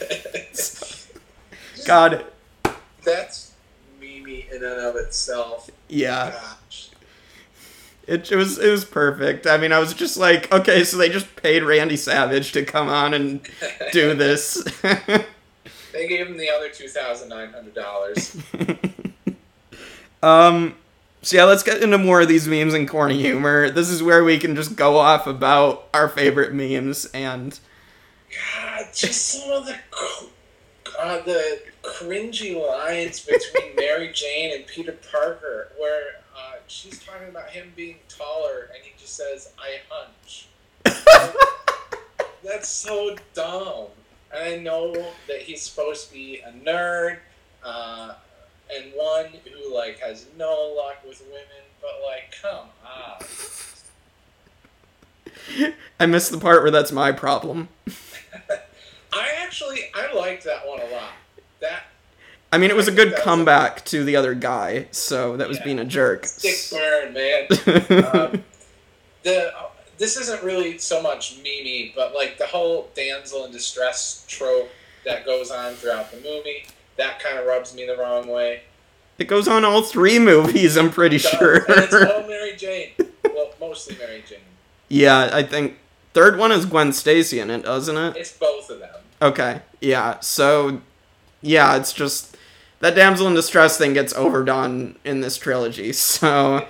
God, 1.87 2.25
That's 3.05 3.53
Mimi 4.01 4.47
in 4.51 4.63
and 4.65 4.81
of 4.81 4.97
itself. 4.97 5.71
yeah. 5.89 6.31
Gosh. 6.33 6.57
It, 8.11 8.33
it 8.33 8.35
was 8.35 8.59
it 8.59 8.69
was 8.73 8.85
perfect. 8.85 9.47
I 9.47 9.57
mean, 9.57 9.73
I 9.73 9.79
was 9.79 9.95
just 9.95 10.17
like, 10.17 10.51
okay, 10.51 10.83
so 10.83 10.97
they 10.97 11.09
just 11.09 11.37
paid 11.37 11.63
Randy 11.63 11.97
Savage 11.97 12.51
to 12.53 12.65
come 12.65 12.89
on 12.89 13.15
and 13.15 13.41
do 13.93 14.15
this. 14.17 14.65
They 15.93 16.09
gave 16.09 16.27
him 16.27 16.37
the 16.37 16.51
other 16.51 16.71
two 16.71 16.89
thousand 16.89 17.29
nine 17.29 17.53
hundred 17.53 17.75
dollars. 17.75 18.37
um, 20.25 20.75
so 21.23 21.37
yeah, 21.37 21.45
let's 21.45 21.63
get 21.63 21.83
into 21.85 21.99
more 21.99 22.21
of 22.21 22.27
these 22.27 22.49
memes 22.49 22.75
and 22.75 22.89
corny 22.89 23.21
humor. 23.21 23.71
This 23.71 23.89
is 23.89 24.03
where 24.03 24.25
we 24.25 24.39
can 24.39 24.57
just 24.57 24.75
go 24.75 24.97
off 24.97 25.29
about 25.29 25.89
our 25.95 26.09
favorite 26.09 26.53
memes 26.53 27.05
and 27.15 27.59
God, 28.61 28.87
just 28.93 29.27
some 29.27 29.53
of 29.53 29.67
the 29.67 29.77
uh, 30.99 31.23
the 31.23 31.63
cringy 31.83 32.61
lines 32.61 33.21
between 33.21 33.75
Mary 33.77 34.11
Jane 34.13 34.55
and 34.55 34.67
Peter 34.67 34.99
Parker, 35.13 35.73
where 35.79 36.21
uh, 36.41 36.57
she's 36.67 37.03
talking 37.05 37.29
about 37.29 37.51
him 37.51 37.73
being 37.77 37.97
taller, 38.09 38.71
and 38.75 38.83
he 38.83 38.93
just 38.99 39.17
says, 39.17 39.53
"I 39.59 39.79
hunch." 39.89 40.49
That's 42.45 42.69
so 42.69 43.17
dumb. 43.35 43.87
And 44.33 44.43
I 44.43 44.57
know 44.59 44.95
that 45.29 45.43
he's 45.43 45.63
supposed 45.63 46.09
to 46.09 46.15
be 46.15 46.41
a 46.41 46.53
nerd, 46.53 47.19
uh, 47.65 48.15
and 48.75 48.93
one 48.95 49.27
who 49.45 49.75
like 49.75 49.99
has 49.99 50.27
no 50.39 50.75
luck 50.77 50.99
with 51.07 51.21
women, 51.27 51.65
but 51.81 51.91
like, 52.07 52.35
come 52.41 52.69
on. 52.87 53.27
I 55.99 56.07
missed 56.07 56.31
the 56.31 56.39
part 56.39 56.63
where 56.63 56.71
that's 56.71 56.93
my 56.93 57.13
problem. 57.13 57.69
I 59.13 59.31
actually 59.39 59.91
I 59.95 60.13
liked 60.13 60.45
that 60.45 60.67
one 60.67 60.81
a 60.81 60.87
lot. 60.87 61.13
I 62.53 62.59
mean, 62.59 62.71
it 62.71 62.77
was 62.77 62.89
a 62.89 62.93
good 62.93 63.15
comeback 63.17 63.85
to 63.87 64.03
the 64.05 64.17
other 64.17 64.35
guy, 64.35 64.87
so 64.91 65.37
that 65.37 65.47
was 65.49 65.59
Yeah. 65.59 65.65
being 65.65 65.79
a 65.79 65.85
jerk. 65.85 66.27
stick 66.27 66.57
burn, 66.71 67.13
man. 67.13 67.47
um, 68.15 68.45
the 69.23 69.53
this 69.99 70.17
isn't 70.17 70.43
really 70.43 70.79
so 70.79 71.03
much 71.03 71.37
Mimi, 71.45 71.93
but 71.95 72.15
like 72.15 72.39
the 72.39 72.47
whole 72.47 72.89
damsel 72.97 73.45
in 73.45 73.53
distress 73.53 74.25
trope 74.27 74.71
that 75.05 75.27
goes 75.27 75.51
on 75.51 75.75
throughout 75.75 76.11
the 76.11 76.17
movie. 76.19 76.65
That 76.97 77.21
kind 77.23 77.39
of 77.39 77.47
rubs 77.47 77.75
me 77.75 77.87
the 77.87 77.97
wrong 77.97 78.27
way. 78.29 78.63
it 79.19 79.25
goes 79.29 79.47
on 79.47 79.65
all 79.65 79.83
three 79.83 80.19
movies, 80.33 80.77
I'm 80.77 80.91
pretty 80.91 81.19
Does- 81.19 81.31
sure. 81.31 81.55
And 81.71 81.85
it's 81.85 81.95
all 81.95 82.23
Mary 82.29 82.57
Jane. 82.57 82.91
Well, 83.25 83.51
mostly 83.61 83.97
Mary 83.99 84.25
Jane. 84.29 84.39
yeah, 84.89 85.29
I 85.33 85.43
think 85.43 85.77
third 86.15 86.39
one 86.39 86.51
is 86.51 86.65
Gwen 86.67 86.93
Stacy 86.95 87.39
in 87.39 87.51
it, 87.51 87.63
doesn't 87.65 87.97
it? 87.97 88.17
It's 88.17 88.33
both 88.33 88.71
of 88.71 88.79
them. 88.81 88.95
Okay, 89.23 89.61
yeah. 89.83 90.19
So, 90.21 90.81
yeah, 91.43 91.77
it's 91.77 91.93
just 91.93 92.37
that 92.81 92.95
damsel 92.95 93.27
in 93.27 93.35
distress 93.35 93.79
thing 93.79 93.93
gets 93.95 94.13
overdone 94.15 94.97
in 95.05 95.21
this 95.21 95.37
trilogy. 95.37 95.93
So, 96.21 96.67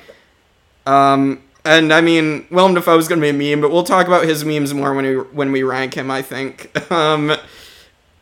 um, 0.87 1.43
and 1.65 1.93
I 1.93 2.01
mean, 2.01 2.47
Willem 2.51 2.75
Dafoe's 2.75 3.09
gonna 3.09 3.21
be 3.21 3.29
a 3.29 3.33
meme, 3.33 3.61
but 3.61 3.71
we'll 3.71 3.85
talk 3.85 4.07
about 4.07 4.25
his 4.25 4.45
memes 4.45 4.73
more 4.75 4.95
when 4.95 5.05
we 5.05 5.15
when 5.17 5.53
we 5.53 5.63
rank 5.63 5.95
him. 5.95 6.11
I 6.11 6.23
think. 6.23 6.71
Um, 6.91 7.33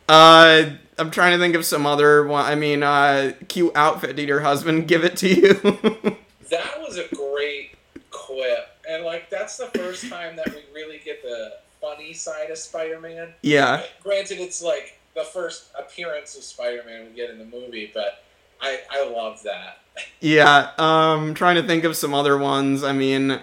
uh, 0.09 0.65
I'm 0.99 1.11
trying 1.11 1.33
to 1.33 1.39
think 1.39 1.55
of 1.55 1.65
some 1.65 1.85
other 1.87 2.27
one. 2.27 2.45
I 2.45 2.55
mean, 2.55 2.83
uh, 2.83 3.33
cute 3.49 3.73
outfit. 3.75 4.17
Did 4.17 4.27
your 4.29 4.41
husband 4.41 4.89
give 4.89 5.05
it 5.05 5.17
to 5.19 5.29
you? 5.29 6.17
That 6.51 6.81
was 6.81 6.97
a 6.97 7.07
great 7.15 7.73
quip, 8.11 8.71
and 8.89 9.05
like 9.05 9.29
that's 9.29 9.59
the 9.59 9.67
first 9.67 10.09
time 10.09 10.35
that 10.37 10.49
we 10.49 10.63
really 10.75 10.99
get 11.05 11.23
the 11.23 11.59
funny 11.79 12.15
side 12.15 12.49
of 12.51 12.57
Spider-Man. 12.57 13.35
yeah. 13.43 13.83
Granted, 14.03 14.39
it's 14.41 14.63
like 14.63 14.98
the 15.19 15.25
first 15.25 15.67
appearance 15.77 16.37
of 16.37 16.45
Spider-Man 16.45 17.07
we 17.11 17.17
get 17.17 17.29
in 17.31 17.39
the 17.39 17.45
movie, 17.45 17.91
but 17.93 18.23
I 18.61 18.81
I 18.91 19.09
love 19.09 19.43
that. 19.43 19.79
Yeah, 20.21 20.71
um, 20.79 21.35
trying 21.35 21.57
to 21.57 21.65
think 21.65 21.83
of 21.83 21.97
some 21.97 22.15
other 22.15 22.39
ones. 22.39 22.85
I 22.85 22.93
mean, 22.93 23.41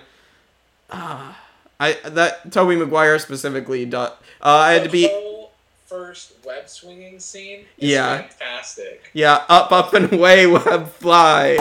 uh, 0.90 1.34
I 1.82 1.94
that 2.06 2.50
Tobey 2.54 2.78
Maguire 2.78 3.20
specifically. 3.20 3.86
Do, 3.86 3.98
uh, 3.98 4.12
I 4.42 4.72
had 4.72 4.86
to 4.86 4.90
be 4.90 5.10
whole 5.10 5.52
first 5.86 6.32
web 6.46 6.70
swinging 6.70 7.20
scene. 7.20 7.66
Is 7.78 7.92
Yeah. 7.92 8.22
fantastic. 8.22 9.10
yeah 9.12 9.44
up, 9.50 9.74
up 9.74 9.94
and 9.94 10.14
away, 10.14 10.48
web 10.60 10.88
fly, 10.88 11.60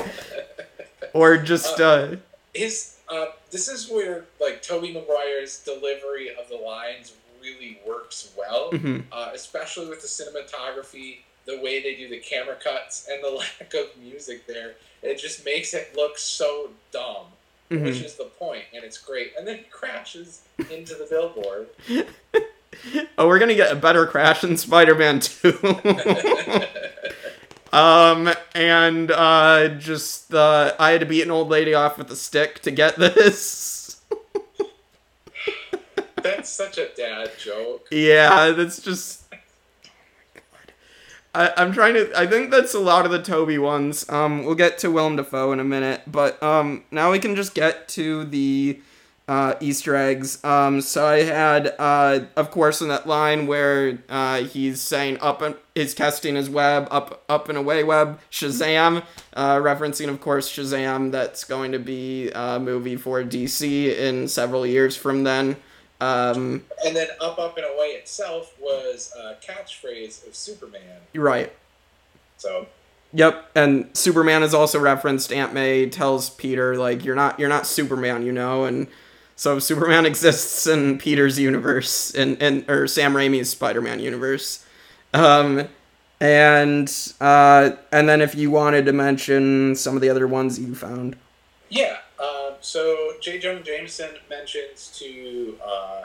or 1.12 1.38
just 1.38 1.81
uh, 1.81 2.16
His 2.55 2.98
uh, 3.09 3.27
this 3.50 3.66
is 3.66 3.90
where 3.90 4.27
like 4.40 4.62
Tobey 4.62 4.92
Maguire's 4.92 5.59
delivery 5.64 6.31
of 6.40 6.48
the 6.48 6.57
lines 6.57 7.14
really 7.44 7.78
works 7.87 8.33
well, 8.37 8.70
mhm. 8.72 9.04
uh, 9.12 9.30
especially 9.35 9.87
with 9.88 10.00
the 10.02 10.09
cinematography, 10.09 11.18
the 11.46 11.61
way 11.61 11.83
they 11.83 11.94
do 11.94 12.09
the 12.09 12.18
camera 12.18 12.57
cuts, 12.57 13.07
and 13.11 13.22
the 13.22 13.30
lack 13.61 13.72
of 13.74 13.87
music 14.02 14.46
there. 14.46 14.74
It 15.02 15.18
just 15.18 15.44
makes 15.44 15.74
it 15.74 15.94
look 15.94 16.18
so 16.18 16.70
dumb. 16.90 17.26
which 17.70 17.96
Mhm. 17.96 18.04
is 18.04 18.14
the 18.14 18.24
point, 18.24 18.64
and 18.74 18.85
it's 18.85 18.98
great. 18.98 19.33
And 19.38 19.46
then 19.48 19.57
he 19.59 19.64
crashes 19.64 20.42
into 20.70 20.94
the 20.94 21.07
billboard. 21.11 21.68
oh, 23.18 23.26
we're 23.26 23.38
gonna 23.38 23.54
get 23.54 23.72
a 23.72 23.76
better 23.76 24.07
crash 24.07 24.44
in 24.44 24.57
Spider-Man 24.57 25.20
Two. 25.20 25.59
um, 27.72 28.30
and 28.54 29.11
uh, 29.11 29.68
just 29.78 30.33
uh, 30.35 30.74
I 30.78 30.90
had 30.90 31.00
to 31.00 31.07
beat 31.07 31.22
an 31.22 31.30
old 31.30 31.48
lady 31.48 31.74
off 31.74 31.98
with 31.98 32.11
a 32.11 32.16
stick 32.16 32.61
to 32.62 32.70
get 32.70 32.96
this. 32.96 33.83
That's 36.24 36.48
such 36.48 36.78
a 36.78 36.88
dad 36.88 37.32
joke. 37.38 37.87
Yeah, 37.90 38.50
that's 38.52 38.80
just. 38.80 39.24
I, 41.34 41.52
I'm 41.56 41.70
trying 41.70 41.94
to. 41.94 42.18
I 42.18 42.26
think 42.26 42.50
that's 42.50 42.72
a 42.72 42.80
lot 42.80 43.04
of 43.04 43.12
the 43.12 43.22
Tobey 43.22 43.58
ones. 43.58 44.08
Um, 44.08 44.42
we'll 44.42 44.54
get 44.54 44.78
to 44.78 44.90
Willem 44.90 45.16
Dafoe 45.16 45.52
in 45.52 45.60
a 45.60 45.64
minute, 45.64 46.00
but 46.06 46.42
um, 46.42 46.84
now 46.90 47.12
we 47.12 47.18
can 47.18 47.37
just 47.37 47.54
get 47.54 47.88
to 47.88 48.24
the 48.24 48.80
uh, 49.28 49.54
Easter 49.60 49.96
eggs. 49.96 50.42
Um, 50.42 50.80
so 50.80 51.06
I 51.06 51.24
had, 51.24 51.74
uh, 51.78 52.20
of 52.37 52.50
course, 52.50 52.80
in 52.80 52.88
that 52.88 53.06
line 53.06 53.46
where 53.46 53.98
uh, 54.08 54.44
he's 54.44 54.80
saying 54.80 55.18
up 55.20 55.42
and 55.42 55.56
is 55.74 55.94
testing 55.94 56.37
his 56.37 56.48
web 56.48 56.88
up 56.90 57.22
up 57.28 57.50
and 57.50 57.58
away 57.58 57.84
web 57.84 58.18
Shazam, 58.30 59.04
uh, 59.34 59.56
referencing 59.56 60.08
of 60.08 60.22
course 60.22 60.50
Shazam. 60.50 61.10
That's 61.10 61.44
going 61.44 61.72
to 61.72 61.78
be 61.78 62.30
a 62.30 62.58
movie 62.58 62.96
for 62.96 63.22
DC 63.22 63.94
in 63.94 64.26
several 64.26 64.66
years 64.66 64.96
from 64.96 65.24
then. 65.24 65.56
Um, 66.04 66.62
And 66.84 66.94
then 66.94 67.08
Up, 67.20 67.38
Up, 67.38 67.56
and 67.56 67.66
Away 67.66 67.88
itself 67.88 68.54
was 68.60 69.12
a 69.18 69.34
catchphrase 69.44 70.26
of 70.26 70.34
Superman. 70.34 71.00
right. 71.14 71.52
So, 72.36 72.66
Yep, 73.16 73.50
and 73.54 73.88
Superman 73.96 74.42
is 74.42 74.52
also 74.54 74.80
referenced. 74.80 75.32
Aunt 75.32 75.54
May 75.54 75.88
tells 75.88 76.30
Peter 76.30 76.76
like 76.76 77.04
you're 77.04 77.14
not 77.14 77.38
you're 77.38 77.48
not 77.48 77.64
Superman, 77.66 78.26
you 78.26 78.32
know, 78.32 78.64
and 78.64 78.88
so 79.36 79.60
Superman 79.60 80.04
exists 80.12 80.66
in 80.66 80.98
Peter's 80.98 81.38
universe 81.38 82.12
and 82.12 82.42
in 82.42 82.64
or 82.68 82.88
Sam 82.88 83.14
Raimi's 83.14 83.50
Spider-Man 83.50 84.00
universe. 84.00 84.66
Um 85.12 85.68
and 86.20 86.90
uh 87.20 87.70
and 87.92 88.08
then 88.08 88.20
if 88.20 88.34
you 88.34 88.50
wanted 88.50 88.84
to 88.86 88.92
mention 88.92 89.76
some 89.76 89.94
of 89.94 90.02
the 90.02 90.10
other 90.10 90.26
ones 90.26 90.58
you 90.58 90.74
found. 90.74 91.16
yeah. 91.70 91.98
Um, 92.18 92.43
so, 92.64 93.12
J. 93.20 93.38
Jonah 93.38 93.62
Jameson 93.62 94.11
mentions 94.31 94.96
to 94.98 95.57
uh, 95.64 96.05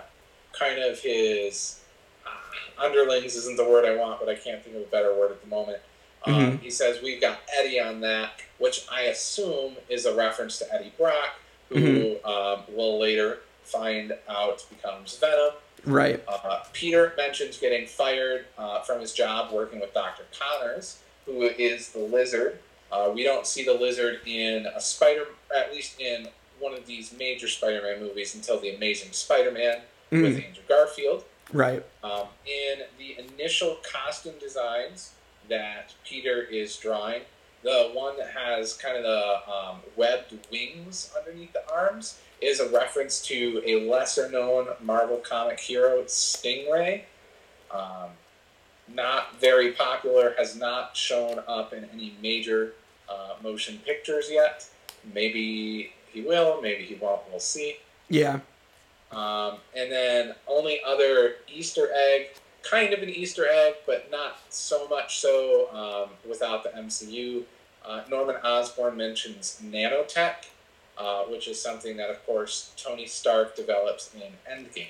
kind 0.57 0.79
of 0.81 0.99
his 0.99 1.79
uh, 2.25 2.83
underlings, 2.83 3.35
isn't 3.35 3.55
the 3.57 3.63
word 3.67 3.85
I 3.85 3.95
want, 3.95 4.19
but 4.19 4.29
I 4.29 4.35
can't 4.35 4.63
think 4.63 4.75
of 4.75 4.81
a 4.83 4.85
better 4.85 5.13
word 5.15 5.31
at 5.31 5.41
the 5.41 5.47
moment. 5.47 5.79
Um, 6.25 6.33
Mhm. 6.33 6.61
He 6.61 6.69
says, 6.69 7.01
We've 7.01 7.21
got 7.21 7.39
Eddie 7.59 7.79
on 7.79 8.01
that, 8.01 8.31
which 8.57 8.85
I 8.91 9.03
assume 9.03 9.75
is 9.87 10.05
a 10.05 10.13
reference 10.13 10.59
to 10.59 10.73
Eddie 10.73 10.91
Brock, 10.97 11.31
who 11.69 11.75
Mm-hmm. 11.77 12.25
um, 12.29 12.63
will 12.75 12.99
later 12.99 13.39
find 13.63 14.13
out 14.27 14.65
becomes 14.69 15.17
Venom. 15.17 15.51
Right. 15.85 16.21
Uh, 16.27 16.63
Peter 16.73 17.13
mentions 17.15 17.57
getting 17.57 17.87
fired 17.87 18.47
uh, 18.57 18.81
from 18.81 18.99
his 18.99 19.13
job 19.13 19.53
working 19.53 19.79
with 19.79 19.93
Dr. 19.93 20.23
Connors, 20.37 20.99
who 21.25 21.43
is 21.43 21.89
the 21.89 21.99
lizard. 21.99 22.59
Uh, 22.91 23.11
we 23.13 23.23
don't 23.23 23.45
see 23.47 23.63
the 23.63 23.73
lizard 23.73 24.19
in 24.25 24.65
a 24.65 24.81
Spider, 24.81 25.27
at 25.55 25.71
least 25.71 26.01
in 26.01 26.27
one 26.59 26.73
of 26.73 26.85
these 26.85 27.13
major 27.17 27.47
Spider-Man 27.47 27.99
movies, 27.99 28.35
until 28.35 28.59
the 28.59 28.75
Amazing 28.75 29.11
Spider-Man 29.11 29.81
with 30.11 30.21
Mm, 30.37 30.45
Andrew 30.47 30.63
Garfield. 30.67 31.23
right. 31.53 31.83
Um, 32.03 32.27
in 32.45 32.83
the 32.97 33.17
initial 33.33 33.77
costume 33.83 34.35
designs 34.39 35.11
that 35.49 35.93
Peter 36.05 36.41
is 36.43 36.75
drawing, 36.77 37.21
the 37.63 37.91
one 37.93 38.17
that 38.17 38.31
has 38.31 38.73
kind 38.73 38.97
of 38.97 39.03
the 39.03 39.51
um, 39.51 39.77
webbed 39.95 40.33
wings 40.51 41.11
underneath 41.17 41.53
the 41.53 41.69
arms 41.71 42.19
is 42.41 42.59
a 42.59 42.69
reference 42.69 43.21
to 43.23 43.61
a 43.65 43.89
lesser 43.89 44.29
known 44.31 44.67
Marvel 44.81 45.17
comic 45.17 45.59
hero, 45.59 46.03
Stingray. 46.03 47.03
Um, 47.69 48.09
not 48.87 49.39
very 49.39 49.73
popular, 49.73 50.33
has 50.37 50.55
not 50.55 50.95
shown 50.95 51.41
up 51.47 51.73
in 51.73 51.87
any 51.93 52.15
major 52.23 52.73
uh, 53.09 53.33
motion 53.43 53.79
pictures 53.85 54.31
yet. 54.31 54.65
Maybe 55.13 55.91
he 56.11 56.21
will, 56.21 56.61
maybe 56.61 56.83
he 56.83 56.95
won't, 56.95 57.21
we'll 57.29 57.39
see. 57.39 57.77
Yeah. 58.09 58.39
Um, 59.11 59.57
and 59.75 59.91
then 59.91 60.35
only 60.47 60.81
other 60.85 61.35
Easter 61.51 61.89
egg, 61.93 62.27
kind 62.63 62.93
of 62.93 63.01
an 63.01 63.09
Easter 63.09 63.47
egg, 63.51 63.75
but 63.85 64.09
not 64.11 64.39
so 64.49 64.87
much 64.87 65.19
so 65.19 65.69
um, 65.73 66.09
without 66.27 66.63
the 66.63 66.69
MCU. 66.69 67.43
Uh, 67.85 68.01
Norman 68.09 68.35
Osborn 68.43 68.97
mentions 68.97 69.61
nanotech, 69.63 70.47
uh, 70.97 71.23
which 71.23 71.47
is 71.47 71.61
something 71.61 71.97
that, 71.97 72.09
of 72.09 72.23
course, 72.25 72.73
Tony 72.77 73.07
Stark 73.07 73.55
develops 73.55 74.13
in 74.13 74.33
Endgame. 74.51 74.87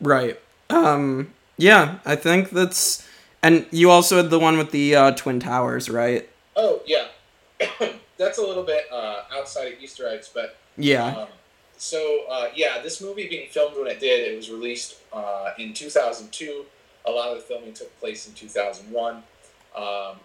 Right. 0.00 0.40
Um 0.70 1.32
yeah, 1.56 1.98
I 2.04 2.16
think 2.16 2.50
that's 2.50 3.06
and 3.42 3.66
you 3.70 3.90
also 3.90 4.16
had 4.16 4.30
the 4.30 4.38
one 4.38 4.56
with 4.56 4.70
the 4.70 4.96
uh, 4.96 5.10
twin 5.12 5.38
towers, 5.38 5.90
right? 5.90 6.28
Oh, 6.56 6.80
yeah. 6.86 7.08
That's 8.16 8.38
a 8.38 8.42
little 8.42 8.62
bit 8.62 8.84
uh, 8.92 9.22
outside 9.32 9.72
of 9.72 9.80
Easter 9.80 10.08
eggs, 10.08 10.30
but 10.32 10.56
Yeah. 10.76 11.06
Um, 11.06 11.28
so 11.76 12.24
uh, 12.30 12.48
yeah, 12.54 12.80
this 12.82 13.00
movie 13.00 13.28
being 13.28 13.48
filmed 13.50 13.76
when 13.76 13.88
it 13.88 14.00
did, 14.00 14.32
it 14.32 14.36
was 14.36 14.50
released 14.50 14.96
uh, 15.12 15.50
in 15.58 15.74
2002. 15.74 16.64
A 17.06 17.10
lot 17.10 17.30
of 17.30 17.36
the 17.36 17.42
filming 17.42 17.74
took 17.74 17.98
place 18.00 18.26
in 18.28 18.34
2001. 18.34 19.22
Um, 19.76 20.16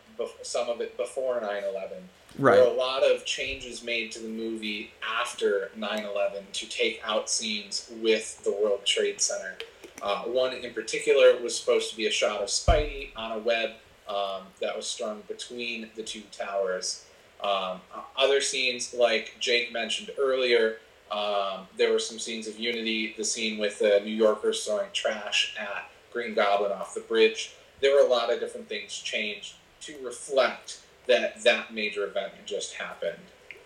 some 0.44 0.70
of 0.70 0.82
it 0.82 0.98
before 0.98 1.40
9/11. 1.40 2.02
Right. 2.38 2.56
There 2.56 2.66
were 2.66 2.72
a 2.72 2.74
lot 2.74 3.04
of 3.04 3.26
changes 3.26 3.84
made 3.84 4.12
to 4.14 4.20
the 4.20 4.28
movie 4.28 4.92
after 5.02 5.72
9/11 5.78 6.52
to 6.54 6.70
take 6.70 7.02
out 7.04 7.30
scenes 7.30 7.90
with 8.02 8.44
the 8.44 8.52
World 8.52 8.86
Trade 8.86 9.20
Center. 9.20 9.58
Uh, 10.02 10.24
one 10.24 10.54
in 10.54 10.74
particular 10.74 11.42
was 11.42 11.58
supposed 11.58 11.90
to 11.90 11.98
be 11.98 12.08
a 12.08 12.12
shot 12.12 12.42
of 12.42 12.48
Spidey 12.48 13.10
on 13.16 13.32
a 13.34 13.40
web 13.40 13.72
um, 14.08 14.44
that 14.62 14.76
was 14.76 14.88
strung 14.88 15.24
between 15.28 15.90
the 15.96 16.04
two 16.04 16.22
towers. 16.32 17.06
Um, 17.44 17.80
other 18.18 18.42
scenes, 18.42 18.94
like 18.94 19.36
Jake 19.40 19.72
mentioned 19.72 20.12
earlier, 20.20 20.78
um, 21.12 21.68
there 21.78 21.92
were 21.92 22.00
some 22.00 22.20
scenes 22.20 22.48
of 22.48 22.60
Unity. 22.60 23.14
The 23.18 23.24
scene 23.24 23.58
with 23.58 23.80
the 23.80 24.02
New 24.04 24.16
Yorkers 24.16 24.66
throwing 24.66 24.90
trash 24.94 25.56
at 25.60 25.90
Green 26.12 26.34
Goblin 26.34 26.72
off 26.72 26.94
the 26.94 27.02
bridge. 27.02 27.54
There 27.82 27.96
were 27.96 28.06
a 28.06 28.10
lot 28.10 28.32
of 28.32 28.40
different 28.40 28.68
things 28.68 28.94
changed 28.94 29.56
to 29.82 29.96
reflect 30.04 30.82
that 31.08 31.44
that 31.44 31.74
major 31.74 32.06
event 32.06 32.34
had 32.34 32.46
just 32.46 32.76
happened. 32.76 33.18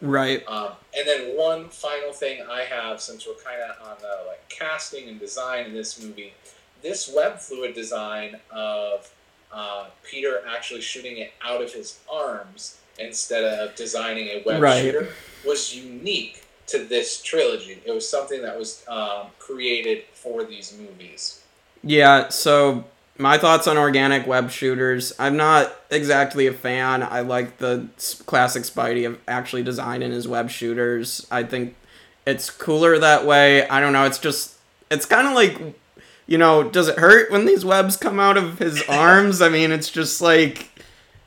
Right. 0.01 0.45
Um, 0.47 0.71
and 0.97 1.07
then 1.07 1.38
one 1.38 1.69
final 1.69 2.12
thing 2.12 2.45
I 2.49 2.62
have, 2.62 3.01
since 3.01 3.25
we're 3.25 3.36
kind 3.36 3.62
of 3.62 3.88
on 3.88 3.97
the 4.01 4.27
like 4.27 4.47
casting 4.49 5.09
and 5.09 5.19
design 5.19 5.65
in 5.65 5.73
this 5.73 6.01
movie, 6.01 6.33
this 6.81 7.12
web 7.13 7.39
fluid 7.39 7.73
design 7.73 8.38
of 8.51 9.09
uh, 9.51 9.88
Peter 10.03 10.41
actually 10.47 10.81
shooting 10.81 11.17
it 11.17 11.33
out 11.41 11.62
of 11.62 11.73
his 11.73 11.99
arms 12.12 12.79
instead 12.99 13.43
of 13.43 13.75
designing 13.75 14.27
a 14.27 14.43
web 14.45 14.62
Right. 14.62 14.82
shooter 14.82 15.10
was 15.45 15.75
unique 15.75 16.43
to 16.67 16.84
this 16.86 17.21
trilogy. 17.21 17.79
It 17.86 17.91
was 17.91 18.08
something 18.08 18.41
that 18.43 18.58
was 18.58 18.84
um, 18.88 19.27
created 19.39 20.03
for 20.13 20.43
these 20.43 20.77
movies. 20.79 21.41
Yeah, 21.84 22.29
so 22.29 22.86
my 23.17 23.38
thoughts 23.38 23.67
on 23.67 23.77
organic 23.77 24.25
web 24.25 24.49
shooters. 24.49 25.12
I'm 25.19 25.36
not 25.36 25.75
exactly 25.91 26.47
a 26.47 26.53
fan. 26.53 27.03
I 27.03 27.19
like 27.21 27.58
the 27.58 27.88
classic 28.25 28.63
Spidey 28.63 29.06
of 29.06 29.19
actually 29.27 29.63
designing 29.63 30.12
his 30.12 30.27
web 30.27 30.49
shooters. 30.49 31.27
I 31.29 31.43
think 31.43 31.75
it's 32.25 32.49
cooler 32.49 32.97
that 32.99 33.25
way. 33.25 33.67
I 33.67 33.82
don't 33.82 33.91
know. 33.93 34.06
It's 34.06 34.17
just, 34.19 34.56
it's 34.89 35.06
kind 35.06 35.27
of 35.27 35.34
like, 35.34 35.75
you 36.25 36.38
know, 36.38 36.63
does 36.63 36.88
it 36.88 36.97
hurt 36.97 37.29
when 37.32 37.45
these 37.45 37.65
webs 37.65 37.97
come 37.97 38.19
out 38.19 38.38
of 38.38 38.60
his 38.60 38.82
arms? 38.89 39.41
I 39.41 39.49
mean, 39.49 39.71
it's 39.73 39.89
just 39.89 40.21
like, 40.21 40.69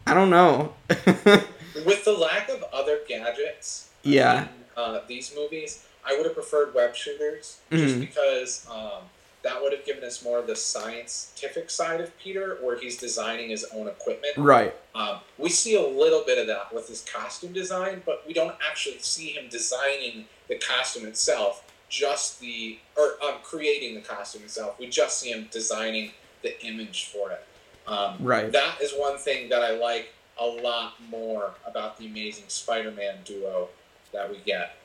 I 0.07 0.14
don't 0.14 0.31
know. 0.31 0.72
With 1.84 2.04
the 2.04 2.12
lack 2.12 2.48
of 2.48 2.62
other 2.72 3.00
gadgets 3.06 3.88
Yeah. 4.02 4.42
in 4.44 4.48
uh, 4.76 5.00
these 5.06 5.34
movies, 5.34 5.82
I 6.04 6.16
would 6.16 6.24
have 6.26 6.34
preferred 6.34 6.74
web 6.74 6.94
shooters 6.94 7.56
just 7.72 7.94
Mhm. 7.96 8.00
because 8.00 8.66
um, 8.70 9.10
that 9.42 9.60
would 9.62 9.72
have 9.72 9.84
given 9.84 10.04
us 10.04 10.22
more 10.22 10.38
of 10.38 10.46
the 10.46 10.56
scientific 10.56 11.70
side 11.70 12.00
of 12.00 12.16
Peter, 12.18 12.58
where 12.60 12.78
he's 12.78 12.96
designing 12.96 13.48
his 13.50 13.64
own 13.74 13.88
equipment. 13.88 14.36
right. 14.36 14.74
Um, 14.94 15.20
we 15.38 15.50
see 15.50 15.74
a 15.74 15.82
little 15.86 16.22
bit 16.24 16.38
of 16.38 16.46
that 16.46 16.72
with 16.72 16.88
his 16.88 17.02
costume 17.02 17.52
design, 17.52 18.02
but 18.06 18.26
we 18.26 18.32
don't 18.32 18.56
actually 18.66 18.98
see 19.00 19.28
him 19.32 19.48
designing 19.48 20.26
the 20.48 20.56
costume 20.56 21.06
itself. 21.06 21.62
Just 21.88 22.40
the 22.40 22.78
or 22.96 23.16
um, 23.22 23.36
creating 23.44 23.94
the 23.94 24.00
costume 24.00 24.42
itself. 24.42 24.76
We 24.78 24.88
just 24.88 25.20
see 25.20 25.30
him 25.30 25.48
designing 25.52 26.12
the 26.42 26.60
image 26.64 27.06
for 27.12 27.30
it. 27.30 27.44
Um, 27.86 28.16
Right. 28.20 28.50
That 28.50 28.80
is 28.80 28.92
one 28.92 29.16
thing 29.18 29.48
that 29.50 29.62
I 29.62 29.70
like 29.70 30.12
a 30.40 30.46
lot 30.46 30.94
more 31.11 31.55
about 31.66 31.99
the 31.99 32.07
Amazing 32.07 32.44
Spider-Man 32.49 33.18
duo 33.25 33.68
that 34.12 34.31
we 34.31 34.38
get. 34.44 34.77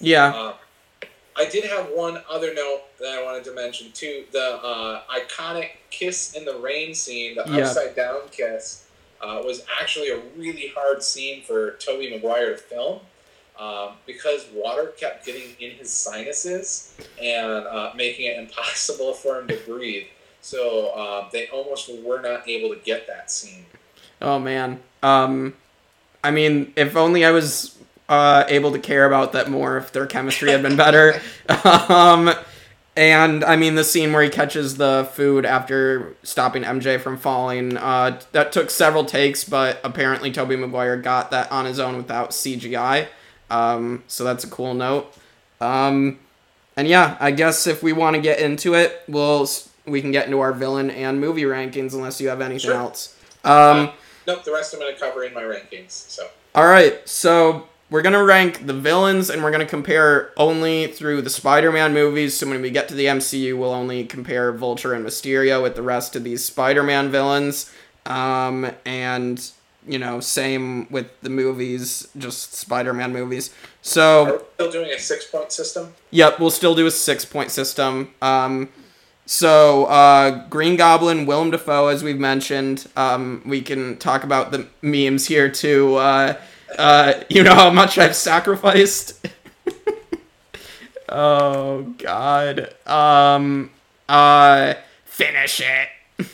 Yeah. 0.00 0.26
Uh, 0.34 0.54
I 1.36 1.48
did 1.48 1.64
have 1.64 1.90
one 1.94 2.20
other 2.28 2.52
note 2.52 2.82
that 2.98 3.16
I 3.18 3.22
wanted 3.22 3.44
to 3.44 3.54
mention 3.54 3.92
too. 3.92 4.24
The 4.32 4.56
uh, 4.56 5.02
iconic 5.08 5.70
kiss 5.90 6.34
in 6.34 6.44
the 6.44 6.56
rain 6.58 6.94
scene, 6.94 7.36
the 7.36 7.44
Yeah. 7.46 7.58
upside 7.58 7.94
down 7.94 8.22
kiss, 8.30 8.86
uh, 9.20 9.40
was 9.44 9.64
actually 9.80 10.10
a 10.10 10.18
really 10.36 10.72
hard 10.74 11.02
scene 11.02 11.42
for 11.42 11.72
Tobey 11.72 12.10
Maguire 12.10 12.50
to 12.52 12.56
film 12.56 13.00
um, 13.58 13.90
because 14.06 14.46
water 14.52 14.86
kept 14.98 15.26
getting 15.26 15.54
in 15.60 15.72
his 15.72 15.92
sinuses 15.92 16.94
and 17.20 17.66
uh, 17.66 17.92
making 17.94 18.26
it 18.26 18.38
impossible 18.44 19.12
for 19.14 19.40
him 19.40 19.48
to 19.48 19.56
breathe. 19.66 20.06
So 20.40 20.88
uh, 20.90 21.28
they 21.32 21.48
almost 21.48 21.90
were 22.02 22.20
not 22.20 22.48
able 22.48 22.74
to 22.74 22.80
get 22.80 23.06
that 23.06 23.30
scene. 23.30 23.66
Oh 24.20 24.38
man. 24.38 24.80
Um 25.02 25.54
I 26.24 26.30
mean, 26.30 26.72
if 26.76 26.96
only 26.96 27.24
I 27.24 27.30
was 27.30 27.76
uh 28.08 28.44
able 28.48 28.72
to 28.72 28.78
care 28.78 29.04
about 29.04 29.32
that 29.32 29.50
more 29.50 29.76
if 29.76 29.92
their 29.92 30.06
chemistry 30.06 30.50
had 30.50 30.62
been 30.62 30.76
better. 30.76 31.20
um 31.64 32.30
and 32.96 33.44
I 33.44 33.54
mean 33.56 33.74
the 33.76 33.84
scene 33.84 34.12
where 34.12 34.22
he 34.22 34.28
catches 34.30 34.76
the 34.76 35.08
food 35.12 35.44
after 35.46 36.14
stopping 36.22 36.64
MJ 36.64 37.00
from 37.00 37.16
falling, 37.18 37.76
uh 37.76 38.20
that 38.32 38.50
took 38.52 38.70
several 38.70 39.04
takes, 39.04 39.44
but 39.44 39.78
apparently 39.84 40.30
Tobey 40.32 40.56
Maguire 40.56 40.96
got 40.96 41.30
that 41.30 41.50
on 41.52 41.64
his 41.64 41.78
own 41.78 41.96
without 41.96 42.30
CGI. 42.30 43.06
Um 43.50 44.02
so 44.08 44.24
that's 44.24 44.44
a 44.44 44.48
cool 44.48 44.74
note. 44.74 45.12
Um 45.60 46.18
and 46.76 46.86
yeah, 46.88 47.16
I 47.20 47.32
guess 47.32 47.66
if 47.66 47.82
we 47.82 47.92
want 47.92 48.14
to 48.16 48.22
get 48.22 48.38
into 48.38 48.74
it, 48.74 49.02
we'll 49.08 49.48
we 49.84 50.00
can 50.00 50.12
get 50.12 50.26
into 50.26 50.38
our 50.40 50.52
villain 50.52 50.90
and 50.90 51.20
movie 51.20 51.42
rankings 51.42 51.92
unless 51.92 52.20
you 52.20 52.28
have 52.28 52.40
anything 52.40 52.70
Sure. 52.70 52.74
else. 52.74 53.16
Um, 53.44 53.90
Nope, 54.28 54.44
the 54.44 54.52
rest 54.52 54.74
I'm 54.74 54.78
going 54.78 54.94
to 54.94 55.00
cover 55.00 55.24
in 55.24 55.34
my 55.34 55.42
rankings. 55.42 55.90
So 55.90 56.28
all 56.54 56.66
right, 56.66 57.06
so 57.08 57.68
we're 57.88 58.02
gonna 58.02 58.24
rank 58.24 58.66
the 58.66 58.72
villains, 58.72 59.30
and 59.30 59.42
we're 59.42 59.50
gonna 59.50 59.64
compare 59.64 60.32
only 60.36 60.88
through 60.88 61.22
the 61.22 61.30
Spider-Man 61.30 61.94
movies. 61.94 62.36
So 62.36 62.48
when 62.48 62.60
we 62.60 62.70
get 62.70 62.88
to 62.88 62.94
the 62.94 63.06
MCU, 63.06 63.56
we'll 63.56 63.72
only 63.72 64.04
compare 64.04 64.50
Vulture 64.52 64.92
and 64.92 65.06
Mysterio 65.06 65.62
with 65.62 65.76
the 65.76 65.82
rest 65.82 66.16
of 66.16 66.24
these 66.24 66.44
Spider-Man 66.44 67.10
villains. 67.10 67.72
Um, 68.06 68.70
and 68.84 69.50
you 69.86 69.98
know, 69.98 70.20
same 70.20 70.90
with 70.90 71.08
the 71.20 71.30
movies, 71.30 72.08
just 72.18 72.54
Spider-Man 72.54 73.12
movies. 73.12 73.54
So. 73.80 74.26
are 74.26 74.32
we 74.32 74.44
still 74.54 74.72
doing 74.72 74.90
a 74.90 74.98
six 74.98 75.26
point 75.26 75.52
system? 75.52 75.94
Yep, 76.10 76.40
we'll 76.40 76.50
still 76.50 76.74
do 76.74 76.86
a 76.86 76.90
six 76.90 77.24
point 77.24 77.50
system. 77.50 78.12
Um, 78.20 78.68
so 79.28 79.84
uh, 79.84 80.48
Green 80.48 80.76
Goblin, 80.76 81.26
Willem 81.26 81.50
Dafoe, 81.50 81.88
as 81.88 82.02
we've 82.02 82.18
mentioned. 82.18 82.88
Um, 82.96 83.42
we 83.44 83.60
can 83.60 83.98
talk 83.98 84.24
about 84.24 84.52
the 84.52 84.66
memes 84.80 85.26
here 85.26 85.50
too. 85.50 85.96
Uh, 85.96 86.40
uh, 86.78 87.12
you 87.28 87.42
know 87.42 87.54
how 87.54 87.68
much 87.68 87.98
I've 87.98 88.16
sacrificed. 88.16 89.28
oh 91.10 91.82
God. 91.98 92.74
Um. 92.86 93.70
Uh. 94.08 94.74
Finish 95.04 95.60
it. 95.60 95.88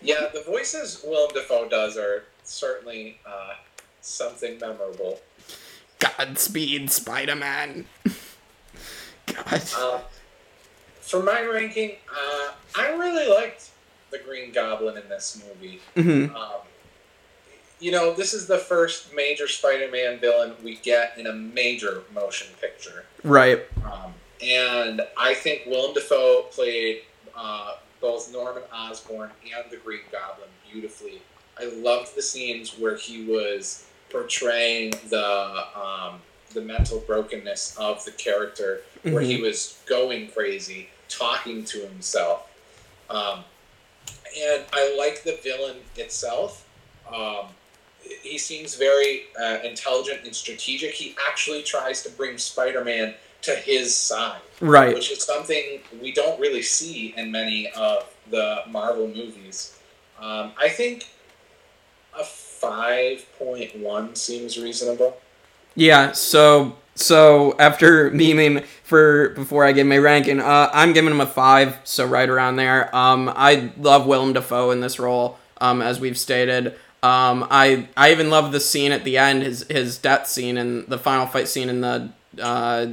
Yeah, 0.00 0.28
the 0.32 0.42
voices 0.42 1.04
Willem 1.04 1.30
Dafoe 1.34 1.68
does 1.68 1.98
are 1.98 2.22
certainly 2.44 3.18
uh, 3.26 3.54
something 4.00 4.56
memorable. 4.60 5.18
Godspeed, 5.98 6.90
Spider 6.90 7.34
Man. 7.34 7.84
God. 9.26 9.62
Uh, 9.76 9.98
for 11.08 11.22
my 11.22 11.42
ranking, 11.42 11.96
uh, 12.12 12.52
I 12.76 12.90
really 12.92 13.28
liked 13.28 13.70
the 14.10 14.18
Green 14.18 14.52
Goblin 14.52 14.96
in 14.96 15.08
this 15.08 15.42
movie. 15.46 15.80
hmm 15.94 16.34
Um, 16.36 16.60
you 17.80 17.92
know, 17.92 18.12
this 18.12 18.34
is 18.34 18.46
the 18.46 18.58
first 18.58 19.14
major 19.14 19.46
Spider-Man 19.46 20.18
villain 20.18 20.54
we 20.64 20.76
get 20.76 21.16
in 21.16 21.26
a 21.28 21.32
major 21.32 22.02
motion 22.12 22.48
picture, 22.60 23.04
Right. 23.22 23.66
um, 23.84 24.14
and 24.42 25.02
I 25.16 25.34
think 25.34 25.62
Willem 25.66 25.94
Dafoe 25.94 26.42
played 26.50 27.02
uh, 27.36 27.74
both 28.00 28.32
Norman 28.32 28.64
Osborn 28.74 29.30
and 29.54 29.70
the 29.70 29.76
Green 29.76 30.00
Goblin 30.10 30.48
beautifully. 30.70 31.22
I 31.58 31.66
loved 31.66 32.16
the 32.16 32.22
scenes 32.22 32.76
where 32.78 32.96
he 32.96 33.24
was 33.24 33.84
portraying 34.10 34.92
the 35.08 35.64
um, 35.76 36.20
the 36.54 36.60
mental 36.62 36.98
brokenness 37.00 37.76
of 37.76 38.04
the 38.06 38.10
character, 38.12 38.80
where 39.02 39.20
he 39.22 39.40
was 39.42 39.78
going 39.86 40.30
crazy, 40.30 40.88
talking 41.08 41.64
to 41.64 41.78
himself. 41.86 42.50
Um, 43.10 43.44
and 44.38 44.64
I 44.72 44.94
like 44.98 45.22
the 45.24 45.38
villain 45.42 45.76
itself. 45.96 46.66
Um, 47.12 47.46
he 48.22 48.38
seems 48.38 48.74
very 48.76 49.24
uh, 49.40 49.58
intelligent 49.64 50.24
and 50.24 50.34
strategic. 50.34 50.92
He 50.92 51.14
actually 51.28 51.62
tries 51.62 52.02
to 52.02 52.10
bring 52.10 52.38
Spider-Man 52.38 53.14
to 53.42 53.54
his 53.54 53.96
side, 53.96 54.40
Right. 54.60 54.94
which 54.94 55.10
is 55.10 55.22
something 55.22 55.80
we 56.02 56.12
don't 56.12 56.38
really 56.40 56.62
see 56.62 57.14
in 57.16 57.30
many 57.30 57.70
of 57.72 58.12
the 58.30 58.62
Marvel 58.68 59.06
movies. 59.06 59.76
Um, 60.20 60.52
I 60.58 60.68
think 60.68 61.08
a 62.18 62.24
five 62.24 63.24
point 63.38 63.76
one 63.76 64.16
seems 64.16 64.58
reasonable. 64.58 65.16
Yeah, 65.76 66.12
so 66.12 66.76
so 66.98 67.56
after 67.58 68.10
memeing 68.12 68.64
for 68.82 69.30
before 69.30 69.64
I 69.64 69.72
give 69.72 69.86
my 69.86 69.98
ranking, 69.98 70.40
uh, 70.40 70.70
I'm 70.72 70.92
giving 70.92 71.10
him 71.10 71.20
a 71.20 71.26
five, 71.26 71.78
so 71.84 72.06
right 72.06 72.28
around 72.28 72.56
there. 72.56 72.94
Um, 72.94 73.32
I 73.34 73.72
love 73.78 74.06
Willem 74.06 74.32
Dafoe 74.32 74.70
in 74.70 74.80
this 74.80 74.98
role, 74.98 75.38
um, 75.60 75.82
as 75.82 76.00
we've 76.00 76.18
stated. 76.18 76.74
Um, 77.02 77.46
I 77.50 77.88
I 77.96 78.10
even 78.10 78.30
love 78.30 78.52
the 78.52 78.60
scene 78.60 78.92
at 78.92 79.04
the 79.04 79.18
end, 79.18 79.42
his 79.42 79.66
his 79.68 79.98
death 79.98 80.26
scene 80.26 80.56
and 80.56 80.86
the 80.88 80.98
final 80.98 81.26
fight 81.26 81.48
scene 81.48 81.68
in 81.68 81.80
the 81.80 82.10
uh, 82.40 82.88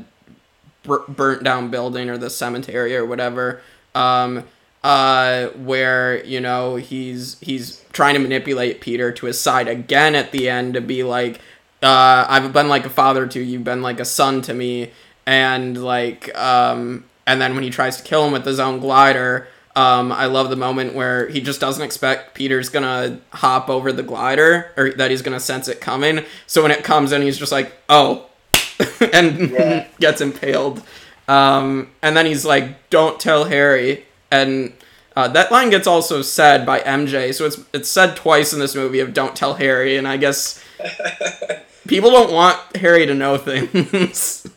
bur- 0.83 1.05
burnt 1.07 1.43
down 1.43 1.69
building 1.69 2.09
or 2.09 2.17
the 2.17 2.29
cemetery 2.29 2.95
or 2.95 3.05
whatever. 3.05 3.61
Um, 3.95 4.43
uh, 4.83 5.47
where 5.55 6.23
you 6.25 6.39
know 6.39 6.75
he's 6.75 7.39
he's 7.39 7.83
trying 7.91 8.13
to 8.13 8.19
manipulate 8.19 8.81
Peter 8.81 9.11
to 9.11 9.25
his 9.25 9.39
side 9.39 9.67
again 9.67 10.13
at 10.13 10.31
the 10.31 10.47
end 10.47 10.75
to 10.75 10.81
be 10.81 11.01
like, 11.01 11.41
uh, 11.85 12.25
I've 12.27 12.51
been 12.51 12.67
like 12.67 12.85
a 12.85 12.89
father 12.89 13.27
to 13.27 13.39
you, 13.39 13.45
you've 13.45 13.63
been 13.63 13.81
like 13.81 13.99
a 13.99 14.05
son 14.05 14.41
to 14.43 14.53
me, 14.53 14.91
and 15.25 15.81
like, 15.83 16.35
um, 16.37 17.05
and 17.27 17.41
then 17.41 17.53
when 17.55 17.63
he 17.63 17.69
tries 17.69 17.97
to 17.97 18.03
kill 18.03 18.25
him 18.25 18.33
with 18.33 18.45
his 18.45 18.59
own 18.59 18.79
glider. 18.79 19.47
Um, 19.77 20.13
I 20.13 20.27
love 20.27 20.49
the 20.49 20.55
moment 20.55 20.95
where 20.95 21.27
he 21.27 21.41
just 21.41 21.59
doesn't 21.59 21.83
expect 21.83 22.33
Peter's 22.33 22.69
gonna 22.69 23.19
hop 23.33 23.69
over 23.69 23.91
the 23.91 24.03
glider 24.03 24.71
or 24.77 24.91
that 24.91 25.11
he's 25.11 25.21
gonna 25.21 25.39
sense 25.39 25.67
it 25.67 25.81
coming. 25.81 26.23
So 26.47 26.61
when 26.63 26.71
it 26.71 26.85
comes 26.85 27.11
in, 27.11 27.21
he's 27.21 27.37
just 27.37 27.51
like, 27.51 27.73
"Oh," 27.89 28.27
and 29.13 29.51
Yeah. 29.51 29.85
gets 29.99 30.21
impaled. 30.21 30.81
Um, 31.27 31.89
and 32.01 32.15
then 32.15 32.25
he's 32.25 32.45
like, 32.45 32.89
"Don't 32.89 33.19
tell 33.19 33.43
Harry." 33.45 34.05
And 34.31 34.71
uh, 35.17 35.27
that 35.29 35.51
line 35.51 35.71
gets 35.71 35.87
also 35.87 36.21
said 36.21 36.65
by 36.65 36.79
MJ, 36.79 37.33
so 37.33 37.45
it's 37.45 37.59
it's 37.73 37.89
said 37.89 38.15
twice 38.15 38.53
in 38.53 38.59
this 38.59 38.75
movie 38.75 39.01
of 39.01 39.13
"Don't 39.13 39.35
tell 39.35 39.55
Harry." 39.55 39.97
And 39.97 40.07
I 40.07 40.15
guess 40.15 40.63
people 41.87 42.11
don't 42.11 42.31
want 42.31 42.57
Harry 42.77 43.05
to 43.05 43.13
know 43.13 43.37
things. 43.37 44.47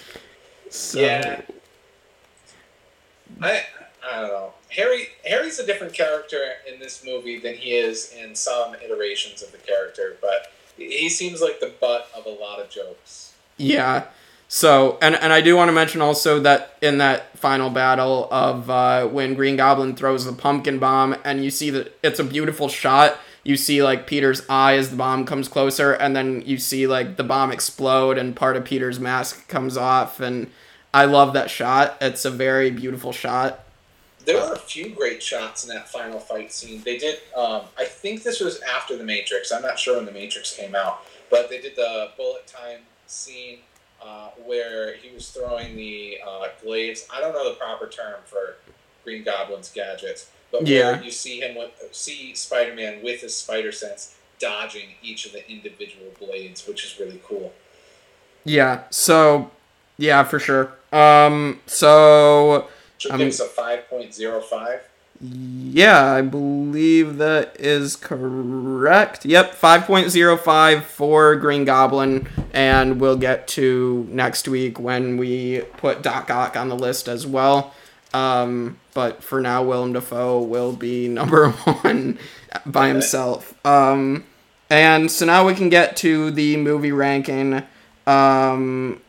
so, 0.70 1.00
Yeah. 1.00 1.42
I 3.40 3.62
I 4.06 4.20
don't 4.20 4.28
know. 4.28 4.52
Harry 4.70 5.08
Harry's 5.28 5.58
a 5.58 5.66
different 5.66 5.94
character 5.94 6.38
in 6.72 6.78
this 6.78 7.04
movie 7.04 7.38
than 7.38 7.54
he 7.54 7.72
is 7.72 8.12
in 8.12 8.34
some 8.34 8.74
iterations 8.76 9.42
of 9.42 9.52
the 9.52 9.58
character, 9.58 10.16
but 10.20 10.52
he 10.76 11.08
seems 11.08 11.40
like 11.40 11.60
the 11.60 11.72
butt 11.80 12.08
of 12.16 12.26
a 12.26 12.30
lot 12.30 12.60
of 12.60 12.70
jokes. 12.70 13.32
Yeah. 13.56 14.04
So, 14.48 14.98
and 15.02 15.14
and 15.14 15.32
I 15.32 15.40
do 15.40 15.56
want 15.56 15.68
to 15.68 15.72
mention 15.72 16.00
also 16.00 16.40
that 16.40 16.76
in 16.80 16.98
that 16.98 17.38
final 17.38 17.70
battle 17.70 18.28
of 18.30 18.70
uh, 18.70 19.06
when 19.06 19.34
Green 19.34 19.56
Goblin 19.56 19.94
throws 19.94 20.24
the 20.24 20.32
pumpkin 20.32 20.78
bomb, 20.78 21.16
and 21.24 21.44
you 21.44 21.50
see 21.50 21.70
that 21.70 21.98
it's 22.02 22.18
a 22.18 22.24
beautiful 22.24 22.68
shot. 22.68 23.18
You 23.48 23.56
see 23.56 23.82
like 23.82 24.06
Peter's 24.06 24.42
eye 24.50 24.74
as 24.74 24.90
the 24.90 24.96
bomb 24.96 25.24
comes 25.24 25.48
closer, 25.48 25.94
and 25.94 26.14
then 26.14 26.42
you 26.44 26.58
see 26.58 26.86
like 26.86 27.16
the 27.16 27.24
bomb 27.24 27.50
explode, 27.50 28.18
and 28.18 28.36
part 28.36 28.58
of 28.58 28.66
Peter's 28.66 29.00
mask 29.00 29.48
comes 29.48 29.74
off, 29.74 30.20
and 30.20 30.50
I 30.92 31.06
love 31.06 31.32
that 31.32 31.48
shot. 31.48 31.96
It's 31.98 32.26
a 32.26 32.30
very 32.30 32.70
beautiful 32.70 33.10
shot. 33.10 33.64
There 34.26 34.36
were 34.36 34.52
a 34.52 34.58
few 34.58 34.90
great 34.90 35.22
shots 35.22 35.66
in 35.66 35.74
that 35.74 35.88
final 35.88 36.20
fight 36.20 36.52
scene. 36.52 36.82
They 36.82 36.98
did. 36.98 37.20
Um, 37.34 37.62
I 37.78 37.86
think 37.86 38.22
this 38.22 38.38
was 38.38 38.60
after 38.60 38.98
the 38.98 39.04
Matrix. 39.04 39.50
I'm 39.50 39.62
not 39.62 39.78
sure 39.78 39.96
when 39.96 40.04
the 40.04 40.12
Matrix 40.12 40.54
came 40.54 40.74
out, 40.74 41.06
but 41.30 41.48
they 41.48 41.58
did 41.58 41.74
the 41.74 42.10
bullet 42.18 42.46
time 42.46 42.80
scene 43.06 43.60
uh, 44.02 44.28
where 44.44 44.94
he 44.96 45.14
was 45.14 45.30
throwing 45.30 45.74
the 45.74 46.18
uh, 46.22 46.48
glaives. 46.62 47.08
I 47.10 47.22
don't 47.22 47.32
know 47.32 47.48
the 47.48 47.56
proper 47.56 47.88
term 47.88 48.16
for 48.26 48.56
Green 49.04 49.24
Goblin's 49.24 49.72
gadgets, 49.72 50.30
but 50.52 50.66
Yeah. 50.66 50.92
where 50.92 51.02
you 51.02 51.10
see 51.10 51.40
him 51.40 51.56
with 51.56 51.70
see 51.92 52.34
Spider-Man 52.34 53.02
with 53.02 53.20
his 53.20 53.36
spider 53.36 53.72
sense 53.72 54.14
dodging 54.38 54.90
each 55.02 55.26
of 55.26 55.32
the 55.32 55.48
individual 55.50 56.06
blades, 56.20 56.66
which 56.66 56.84
is 56.84 56.98
really 57.00 57.20
cool. 57.26 57.52
Yeah. 58.44 58.82
So, 58.90 59.50
yeah, 59.96 60.24
for 60.24 60.38
sure. 60.38 60.72
Um. 60.92 61.60
So. 61.66 62.68
Should 62.98 63.12
Um, 63.12 63.18
give 63.18 63.28
us 63.28 63.40
a 63.40 63.44
five 63.46 63.88
point 63.88 64.14
zero 64.14 64.40
five. 64.40 64.80
Yeah, 65.20 66.12
I 66.12 66.20
believe 66.22 67.18
that 67.18 67.56
is 67.58 67.96
correct. 67.96 69.24
Yep, 69.26 69.52
5.05 69.56 70.84
for 70.84 71.34
Green 71.34 71.64
Goblin, 71.64 72.28
and 72.52 73.00
we'll 73.00 73.16
get 73.16 73.48
to 73.48 74.06
next 74.12 74.46
week 74.46 74.78
when 74.78 75.16
we 75.16 75.62
put 75.76 76.02
Doc 76.02 76.30
Ock 76.30 76.56
on 76.56 76.68
the 76.68 76.76
list 76.76 77.08
as 77.08 77.26
well. 77.26 77.74
Um, 78.14 78.78
but 78.94 79.22
for 79.22 79.40
now, 79.40 79.62
Willem 79.62 79.92
Dafoe 79.92 80.40
will 80.40 80.72
be 80.72 81.08
number 81.08 81.50
one 81.50 82.18
by 82.66 82.88
himself. 82.88 83.54
Um, 83.66 84.24
and 84.70 85.10
so 85.10 85.26
now 85.26 85.46
we 85.46 85.54
can 85.54 85.68
get 85.68 85.96
to 85.98 86.30
the 86.30 86.56
movie 86.56 86.92
ranking. 86.92 87.62
Um, 88.06 89.00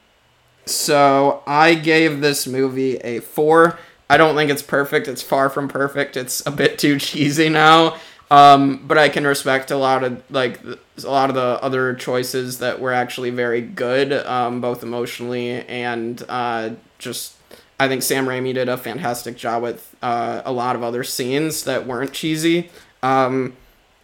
so 0.66 1.43
I 1.47 1.76
gave 1.76 2.22
this 2.22 2.47
movie 2.47 2.97
a 2.97 3.20
four. 3.20 3.80
I 4.10 4.18
don't 4.18 4.36
think 4.36 4.50
it's 4.52 4.62
perfect. 4.62 5.08
It's 5.08 5.22
far 5.22 5.50
from 5.50 5.68
perfect. 5.68 6.18
It's 6.18 6.45
a 6.45 6.52
bit 6.52 6.80
too 6.80 7.00
cheesy 7.00 7.50
now. 7.50 7.97
Um, 8.32 8.86
but 8.88 8.97
I 8.97 9.10
can 9.10 9.26
respect 9.26 9.72
a 9.72 9.78
lot 9.78 10.04
of 10.04 10.22
like 10.30 10.64
a 10.64 11.10
lot 11.10 11.30
of 11.30 11.36
the 11.36 11.60
other 11.64 11.95
choices 11.95 12.60
that 12.60 12.80
were 12.80 12.93
actually 12.93 13.32
very 13.32 13.62
good, 13.62 14.14
um, 14.14 14.62
both 14.62 14.84
emotionally 14.84 15.50
and 15.68 16.24
uh, 16.30 16.72
just. 17.00 17.36
I 17.80 17.88
think 17.88 18.04
Sam 18.04 18.26
Raimi 18.26 18.54
did 18.54 18.68
a 18.68 18.78
fantastic 18.78 19.38
job 19.38 19.64
with 19.64 19.96
uh, 20.02 20.42
a 20.44 20.52
lot 20.52 20.76
of 20.76 20.84
other 20.84 21.04
scenes 21.04 21.64
that 21.64 21.88
weren't 21.88 22.12
cheesy. 22.12 22.70
Um, 23.02 23.56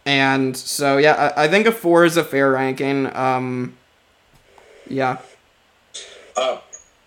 and 0.06 0.56
so 0.56 0.96
yeah, 0.96 1.32
I, 1.36 1.44
I 1.44 1.48
think 1.48 1.66
a 1.66 1.72
four 1.72 2.04
is 2.04 2.16
a 2.16 2.24
fair 2.24 2.52
ranking. 2.52 3.14
Um, 3.14 3.76
yeah. 4.88 5.18
Uh, 6.36 6.60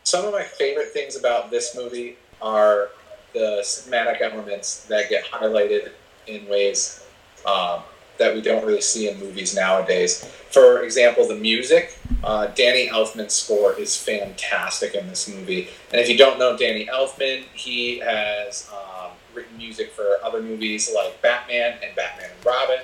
some 0.04 0.26
of 0.26 0.34
my 0.34 0.44
favorite 0.44 0.90
things 0.90 1.16
about 1.16 1.50
this 1.50 1.76
movie 1.76 2.18
are 2.42 2.90
the 3.34 3.62
cinematic 3.64 4.22
elements 4.22 4.86
that 4.86 5.10
get 5.10 5.26
highlighted 5.26 5.92
in 6.28 6.48
ways 6.48 7.06
um, 7.46 7.82
that 8.20 8.36
we 8.36 8.42
don't 8.42 8.64
really 8.66 8.82
see 8.82 9.10
in 9.10 9.20
movies 9.20 9.56
nowadays. 9.56 10.24
For 10.52 10.84
example, 10.84 11.28
the 11.28 11.36
music. 11.36 11.98
Uh, 12.24 12.48
Danny 12.48 12.88
Elfman's 12.90 13.34
score 13.34 13.74
is 13.80 13.96
fantastic 13.96 14.94
in 14.94 15.08
this 15.08 15.28
movie. 15.28 15.70
And 15.92 16.00
if 16.02 16.10
you 16.10 16.18
don't 16.18 16.38
know 16.38 16.56
Danny 16.58 16.86
Elfman, 16.86 17.44
he 17.54 18.00
has 18.00 18.70
um, 18.74 19.12
written 19.34 19.58
music 19.58 19.92
for 19.92 20.18
other 20.24 20.42
movies 20.42 20.92
like 20.94 21.22
Batman 21.22 21.78
and 21.84 21.96
Batman 21.96 22.30
and 22.36 22.46
Robin. 22.46 22.80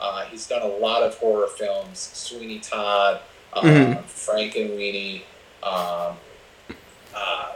Uh, 0.00 0.24
he's 0.26 0.46
done 0.46 0.62
a 0.62 0.66
lot 0.66 1.02
of 1.02 1.14
horror 1.16 1.48
films, 1.48 1.98
Sweeney 1.98 2.60
Todd, 2.60 3.20
um, 3.54 3.64
Mhm. 3.64 4.04
Weenie, 4.76 5.22
um, 5.62 6.16
uh, 7.14 7.52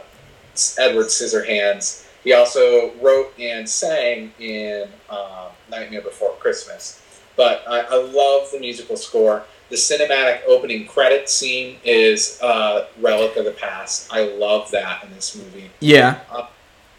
Edward 0.79 1.05
Scissorhands. 1.07 2.03
He 2.23 2.33
also 2.33 2.91
wrote 3.01 3.33
and 3.39 3.69
sang 3.69 4.33
in 4.39 4.89
um, 5.09 5.49
Nightmare 5.69 6.01
Before 6.01 6.31
Christmas. 6.39 6.99
But 7.41 7.63
I, 7.67 7.79
I 7.79 7.95
love 7.95 8.51
the 8.51 8.59
musical 8.59 8.95
score. 8.95 9.45
The 9.71 9.75
cinematic 9.75 10.41
opening 10.47 10.85
credit 10.85 11.27
scene 11.27 11.77
is 11.83 12.39
uh, 12.39 12.85
relic 12.99 13.35
of 13.35 13.45
the 13.45 13.51
past. 13.51 14.13
I 14.13 14.25
love 14.25 14.69
that 14.69 15.03
in 15.03 15.09
this 15.15 15.35
movie. 15.35 15.71
Yeah. 15.79 16.19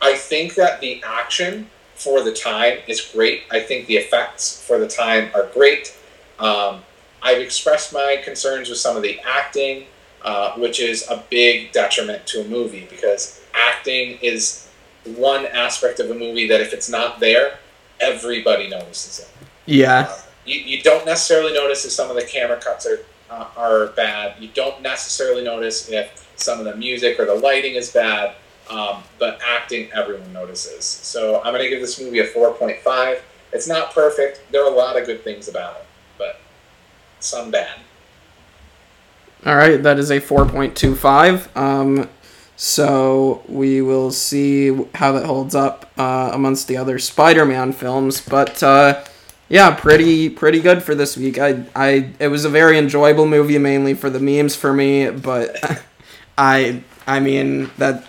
I 0.01 0.15
think 0.15 0.57
that 0.57 0.81
the 0.81 1.01
action 1.05 1.71
for 1.95 2.25
the 2.25 2.33
time 2.33 2.79
is 2.89 3.01
great. 3.01 3.45
I 3.53 3.61
think 3.61 3.87
the 3.87 3.97
effects 3.99 4.61
for 4.67 4.79
the 4.79 4.89
time 4.89 5.31
are 5.33 5.47
great. 5.55 5.97
Um, 6.41 6.83
I've 7.23 7.39
expressed 7.39 7.93
my 7.93 8.21
concerns 8.25 8.69
with 8.69 8.79
some 8.79 8.97
of 8.97 9.05
the 9.05 9.21
acting, 9.21 9.85
uh, 10.23 10.55
which 10.55 10.81
is 10.81 11.09
a 11.09 11.23
big 11.31 11.71
detriment 11.71 12.27
to 12.27 12.41
a 12.41 12.49
movie 12.49 12.89
because 12.91 13.41
acting 13.55 14.19
is 14.23 14.69
one 15.05 15.47
aspect 15.47 16.01
of 16.01 16.11
a 16.11 16.15
movie 16.15 16.49
that 16.49 16.61
if 16.61 16.73
it's 16.73 16.91
not 16.91 17.21
there, 17.21 17.61
everybody 18.01 18.69
notices 18.69 19.21
it. 19.21 19.29
Yeah. 19.67 20.13
You, 20.45 20.61
you 20.61 20.83
don't 20.83 21.07
necessarily 21.07 21.53
notice 21.53 21.85
if 21.85 21.93
some 21.93 22.11
of 22.11 22.17
the 22.17 22.25
camera 22.25 22.61
cuts 22.61 22.87
are 22.87 22.99
uh, 23.33 23.49
are 23.57 23.87
bad. 23.89 24.35
You 24.41 24.49
don't 24.49 24.83
necessarily 24.83 25.43
notice 25.43 25.89
if 25.89 26.29
some 26.37 26.59
of 26.59 26.65
the 26.65 26.77
music 26.77 27.19
or 27.19 27.25
the 27.25 27.35
lighting 27.35 27.75
is 27.75 27.91
bad. 27.91 28.35
Um, 28.71 29.03
but 29.19 29.41
acting, 29.47 29.91
everyone 29.93 30.33
notices. 30.33 30.85
So 30.85 31.39
I'm 31.43 31.53
going 31.53 31.65
to 31.65 31.69
give 31.69 31.81
this 31.81 32.01
movie 32.01 32.21
a 32.21 32.27
4.5. 32.27 33.21
It's 33.53 33.69
not 33.69 33.93
perfect. 33.93 34.41
There 34.51 34.65
are 34.65 34.73
a 34.73 34.75
lot 34.75 34.99
of 34.99 35.05
good 35.05 35.25
things 35.25 35.49
about 35.49 35.77
it, 35.77 35.87
but 36.17 36.41
some 37.21 37.51
bad. 37.51 37.81
All 39.45 39.57
right, 39.57 39.83
that 39.83 39.99
is 39.99 40.11
a 40.11 40.21
4.25. 40.21 41.55
Um, 41.57 42.09
so 42.57 43.43
we 43.49 43.83
will 43.83 44.13
see 44.13 44.85
how 44.95 45.13
that 45.13 45.27
holds 45.27 45.55
up 45.55 45.91
uh, 45.99 46.31
amongst 46.33 46.69
the 46.69 46.77
other 46.77 46.99
Spider-Man 46.99 47.73
films. 47.73 48.21
But 48.21 48.63
uh, 48.63 49.05
yeah, 49.53 49.75
pretty 49.75 50.31
pretty 50.31 50.61
good 50.61 50.83
for 50.83 50.95
this 50.95 51.15
week. 51.15 51.39
I 51.39 51.67
I 51.77 52.09
it 52.19 52.29
was 52.29 52.47
a 52.47 52.49
very 52.49 52.79
enjoyable 52.79 53.27
movie, 53.27 53.59
mainly 53.59 53.93
for 53.93 54.09
the 54.09 54.19
memes 54.19 54.57
for 54.57 54.73
me. 54.73 55.11
But 55.11 55.83
I 56.39 56.83
I 57.07 57.21
mean 57.21 57.71
that 57.77 58.09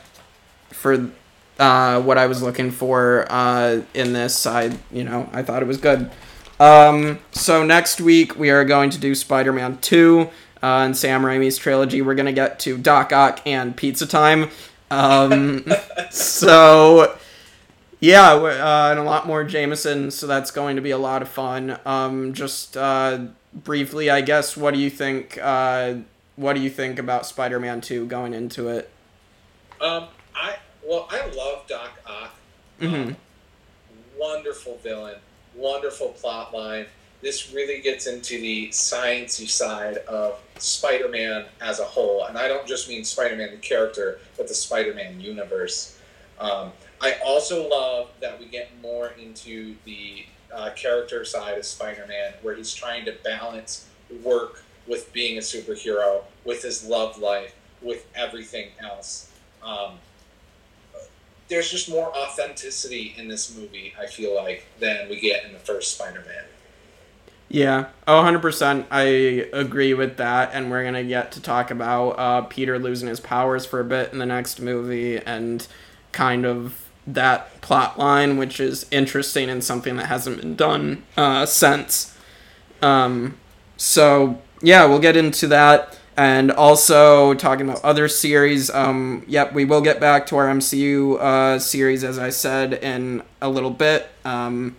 for 0.69 1.11
uh, 1.59 2.01
what 2.01 2.17
I 2.17 2.27
was 2.27 2.41
looking 2.41 2.71
for 2.71 3.27
uh, 3.29 3.81
in 3.93 4.13
this, 4.13 4.45
I 4.45 4.71
you 4.89 5.03
know 5.03 5.29
I 5.33 5.43
thought 5.43 5.61
it 5.61 5.67
was 5.67 5.75
good. 5.75 6.09
Um, 6.61 7.19
so 7.33 7.65
next 7.65 7.99
week 7.99 8.37
we 8.37 8.49
are 8.49 8.63
going 8.63 8.89
to 8.91 8.97
do 8.97 9.13
Spider-Man 9.13 9.79
2 9.79 10.29
uh, 10.61 10.67
in 10.87 10.93
Sam 10.93 11.23
Raimi's 11.23 11.57
trilogy. 11.57 12.01
We're 12.01 12.15
gonna 12.15 12.31
get 12.31 12.57
to 12.59 12.77
Doc 12.77 13.11
Ock 13.11 13.41
and 13.45 13.75
Pizza 13.75 14.07
Time. 14.07 14.49
Um, 14.89 15.65
so 16.09 17.17
yeah, 18.03 18.33
uh, 18.33 18.91
and 18.91 18.99
a 18.99 19.03
lot 19.03 19.25
more 19.25 19.45
Jameson. 19.45 20.11
So 20.11 20.27
that's 20.27 20.51
going 20.51 20.75
to 20.75 20.81
be 20.81 20.91
a 20.91 20.97
lot 20.97 21.21
of 21.21 21.29
fun. 21.29 21.79
Um, 21.85 22.33
just 22.33 22.75
uh, 22.75 23.27
briefly, 23.53 24.09
I 24.09 24.19
guess, 24.19 24.57
what 24.57 24.73
do 24.73 24.79
you 24.81 24.89
think? 24.89 25.39
Uh, 25.41 25.95
what 26.35 26.53
do 26.53 26.59
you 26.59 26.69
think 26.69 26.99
about 26.99 27.25
Spider-Man 27.25 27.79
2 27.79 28.07
going 28.07 28.33
into 28.33 28.67
it? 28.67 28.89
Um, 29.79 30.07
I 30.35 30.57
well, 30.85 31.07
I 31.09 31.25
love 31.27 31.65
Doc 31.69 31.91
Ock. 32.05 32.35
Mhm. 32.81 33.15
Wonderful 34.17 34.79
villain, 34.83 35.15
wonderful 35.55 36.09
plot 36.09 36.53
line. 36.53 36.87
This 37.21 37.53
really 37.53 37.79
gets 37.79 38.05
into 38.05 38.37
the 38.37 38.67
sciencey 38.67 39.47
side 39.47 39.97
of 40.09 40.39
Spider-Man 40.57 41.45
as 41.61 41.79
a 41.79 41.85
whole, 41.85 42.25
and 42.25 42.37
I 42.37 42.49
don't 42.49 42.67
just 42.67 42.89
mean 42.89 43.05
Spider-Man 43.05 43.51
the 43.51 43.57
character, 43.57 44.19
but 44.35 44.49
the 44.49 44.53
Spider-Man 44.53 45.21
universe. 45.21 45.97
Um, 46.37 46.73
I 47.03 47.19
also 47.25 47.67
love 47.67 48.11
that 48.21 48.39
we 48.39 48.45
get 48.45 48.71
more 48.81 49.11
into 49.21 49.75
the 49.83 50.25
uh, 50.55 50.69
character 50.69 51.25
side 51.25 51.57
of 51.57 51.65
Spider-Man, 51.65 52.35
where 52.41 52.55
he's 52.55 52.73
trying 52.73 53.03
to 53.05 53.13
balance 53.25 53.87
work 54.23 54.63
with 54.87 55.11
being 55.11 55.37
a 55.37 55.41
superhero, 55.41 56.23
with 56.45 56.63
his 56.63 56.85
love 56.85 57.17
life, 57.17 57.53
with 57.81 58.07
everything 58.15 58.69
else. 58.79 59.29
Um, 59.61 59.99
there's 61.49 61.69
just 61.69 61.89
more 61.89 62.15
authenticity 62.15 63.13
in 63.17 63.27
this 63.27 63.53
movie, 63.53 63.93
I 63.99 64.05
feel 64.05 64.33
like, 64.33 64.65
than 64.79 65.09
we 65.09 65.19
get 65.19 65.43
in 65.43 65.51
the 65.51 65.59
first 65.59 65.95
Spider-Man. 65.95 66.45
Yeah, 67.49 67.87
oh, 68.07 68.23
100%. 68.23 68.85
I 68.89 69.01
agree 69.01 69.93
with 69.93 70.15
that. 70.17 70.51
And 70.53 70.71
we're 70.71 70.83
going 70.83 70.93
to 70.93 71.03
get 71.03 71.33
to 71.33 71.41
talk 71.41 71.69
about 71.69 72.11
uh, 72.11 72.41
Peter 72.43 72.79
losing 72.79 73.09
his 73.09 73.19
powers 73.19 73.65
for 73.65 73.81
a 73.81 73.85
bit 73.85 74.13
in 74.13 74.19
the 74.19 74.25
next 74.25 74.61
movie 74.61 75.17
and 75.17 75.67
kind 76.13 76.45
of 76.45 76.82
that 77.05 77.61
plot 77.61 77.97
line, 77.97 78.37
which 78.37 78.59
is 78.59 78.85
interesting 78.91 79.49
and 79.49 79.63
something 79.63 79.97
that 79.97 80.07
hasn't 80.07 80.37
been 80.37 80.55
done 80.55 81.03
uh, 81.17 81.45
since. 81.45 82.17
Um, 82.81 83.37
so, 83.77 84.41
yeah, 84.61 84.85
we'll 84.85 84.99
get 84.99 85.15
into 85.17 85.47
that. 85.47 85.99
And 86.15 86.51
also 86.51 87.33
talking 87.33 87.67
about 87.67 87.83
other 87.83 88.07
series. 88.07 88.69
Um, 88.69 89.23
yep, 89.27 89.53
we 89.53 89.65
will 89.65 89.81
get 89.81 89.99
back 89.99 90.27
to 90.27 90.37
our 90.37 90.47
MCU 90.47 91.19
uh, 91.19 91.59
series, 91.59 92.03
as 92.03 92.19
I 92.19 92.29
said, 92.29 92.73
in 92.73 93.23
a 93.41 93.49
little 93.49 93.71
bit. 93.71 94.07
Um, 94.23 94.75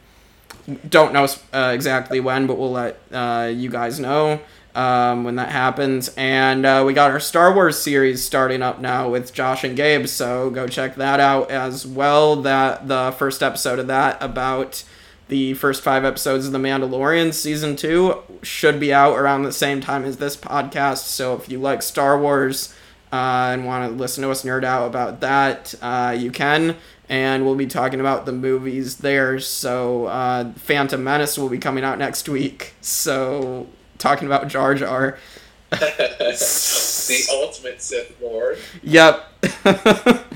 don't 0.88 1.12
know 1.12 1.26
uh, 1.52 1.72
exactly 1.74 2.20
when, 2.20 2.46
but 2.46 2.56
we'll 2.56 2.70
let 2.70 3.00
uh, 3.12 3.50
you 3.52 3.68
guys 3.68 3.98
know 3.98 4.40
um, 4.74 5.24
when 5.24 5.36
that 5.36 5.50
happens. 5.50 6.12
And 6.16 6.64
uh, 6.66 6.82
we 6.86 6.92
got 6.92 7.10
our 7.10 7.20
Star 7.20 7.54
Wars 7.54 7.78
series 7.80 8.24
starting 8.24 8.62
up 8.62 8.80
now 8.80 9.08
with 9.08 9.32
Josh 9.32 9.64
and 9.64 9.76
Gabe, 9.76 10.06
so 10.06 10.50
go 10.50 10.66
check 10.66 10.96
that 10.96 11.20
out 11.20 11.50
as 11.50 11.86
well. 11.86 12.36
That 12.36 12.88
the 12.88 13.14
first 13.18 13.42
episode 13.42 13.78
of 13.78 13.86
that 13.86 14.22
about 14.22 14.84
the 15.28 15.54
first 15.54 15.82
five 15.82 16.04
episodes 16.04 16.46
of 16.46 16.52
The 16.52 16.58
Mandalorian 16.58 17.32
season 17.32 17.76
two 17.76 18.22
should 18.42 18.78
be 18.78 18.92
out 18.92 19.18
around 19.18 19.44
the 19.44 19.52
same 19.52 19.80
time 19.80 20.04
as 20.04 20.18
this 20.18 20.36
podcast. 20.36 21.06
So 21.06 21.34
if 21.34 21.48
you 21.48 21.58
like 21.58 21.82
Star 21.82 22.20
Wars 22.20 22.74
uh, 23.12 23.50
and 23.52 23.64
want 23.64 23.90
to 23.90 23.96
listen 23.96 24.22
to 24.22 24.30
us 24.30 24.44
nerd 24.44 24.64
out 24.64 24.86
about 24.86 25.20
that, 25.20 25.74
uh, 25.80 26.14
you 26.18 26.30
can 26.30 26.76
and 27.08 27.44
we'll 27.44 27.54
be 27.54 27.66
talking 27.66 28.00
about 28.00 28.26
the 28.26 28.32
movies 28.32 28.98
there. 28.98 29.38
So, 29.38 30.06
uh, 30.06 30.52
Phantom 30.54 31.02
Menace 31.02 31.36
will 31.36 31.48
be 31.48 31.58
coming 31.58 31.84
out 31.84 31.98
next 31.98 32.28
week. 32.28 32.74
So, 32.80 33.66
talking 33.98 34.26
about 34.26 34.48
Jar 34.48 34.74
Jar. 34.74 35.18
the 35.70 37.26
ultimate 37.32 37.82
Sith 37.82 38.16
Lord. 38.20 38.58
Yep. 38.82 39.24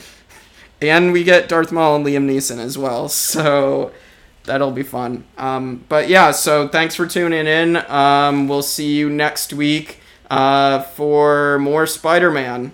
and 0.81 1.13
we 1.13 1.25
get 1.25 1.49
Darth 1.49 1.73
Maul 1.73 1.97
and 1.97 2.07
Liam 2.07 2.29
Neeson 2.29 2.59
as 2.59 2.77
well. 2.77 3.09
So, 3.09 3.93
that'll 4.49 4.73
be 4.73 4.83
fun. 4.83 5.25
Um, 5.37 5.85
but 5.89 6.09
yeah, 6.09 6.33
so 6.33 6.67
thanks 6.67 6.97
for 6.97 7.07
tuning 7.07 7.47
in. 7.47 7.77
Um, 7.77 8.49
we'll 8.49 8.63
see 8.63 8.97
you 8.97 9.09
next 9.09 9.53
week 9.53 10.01
uh, 10.31 10.83
for 10.83 11.59
more 11.61 11.87
Spider 11.87 12.31
Man. 12.33 12.73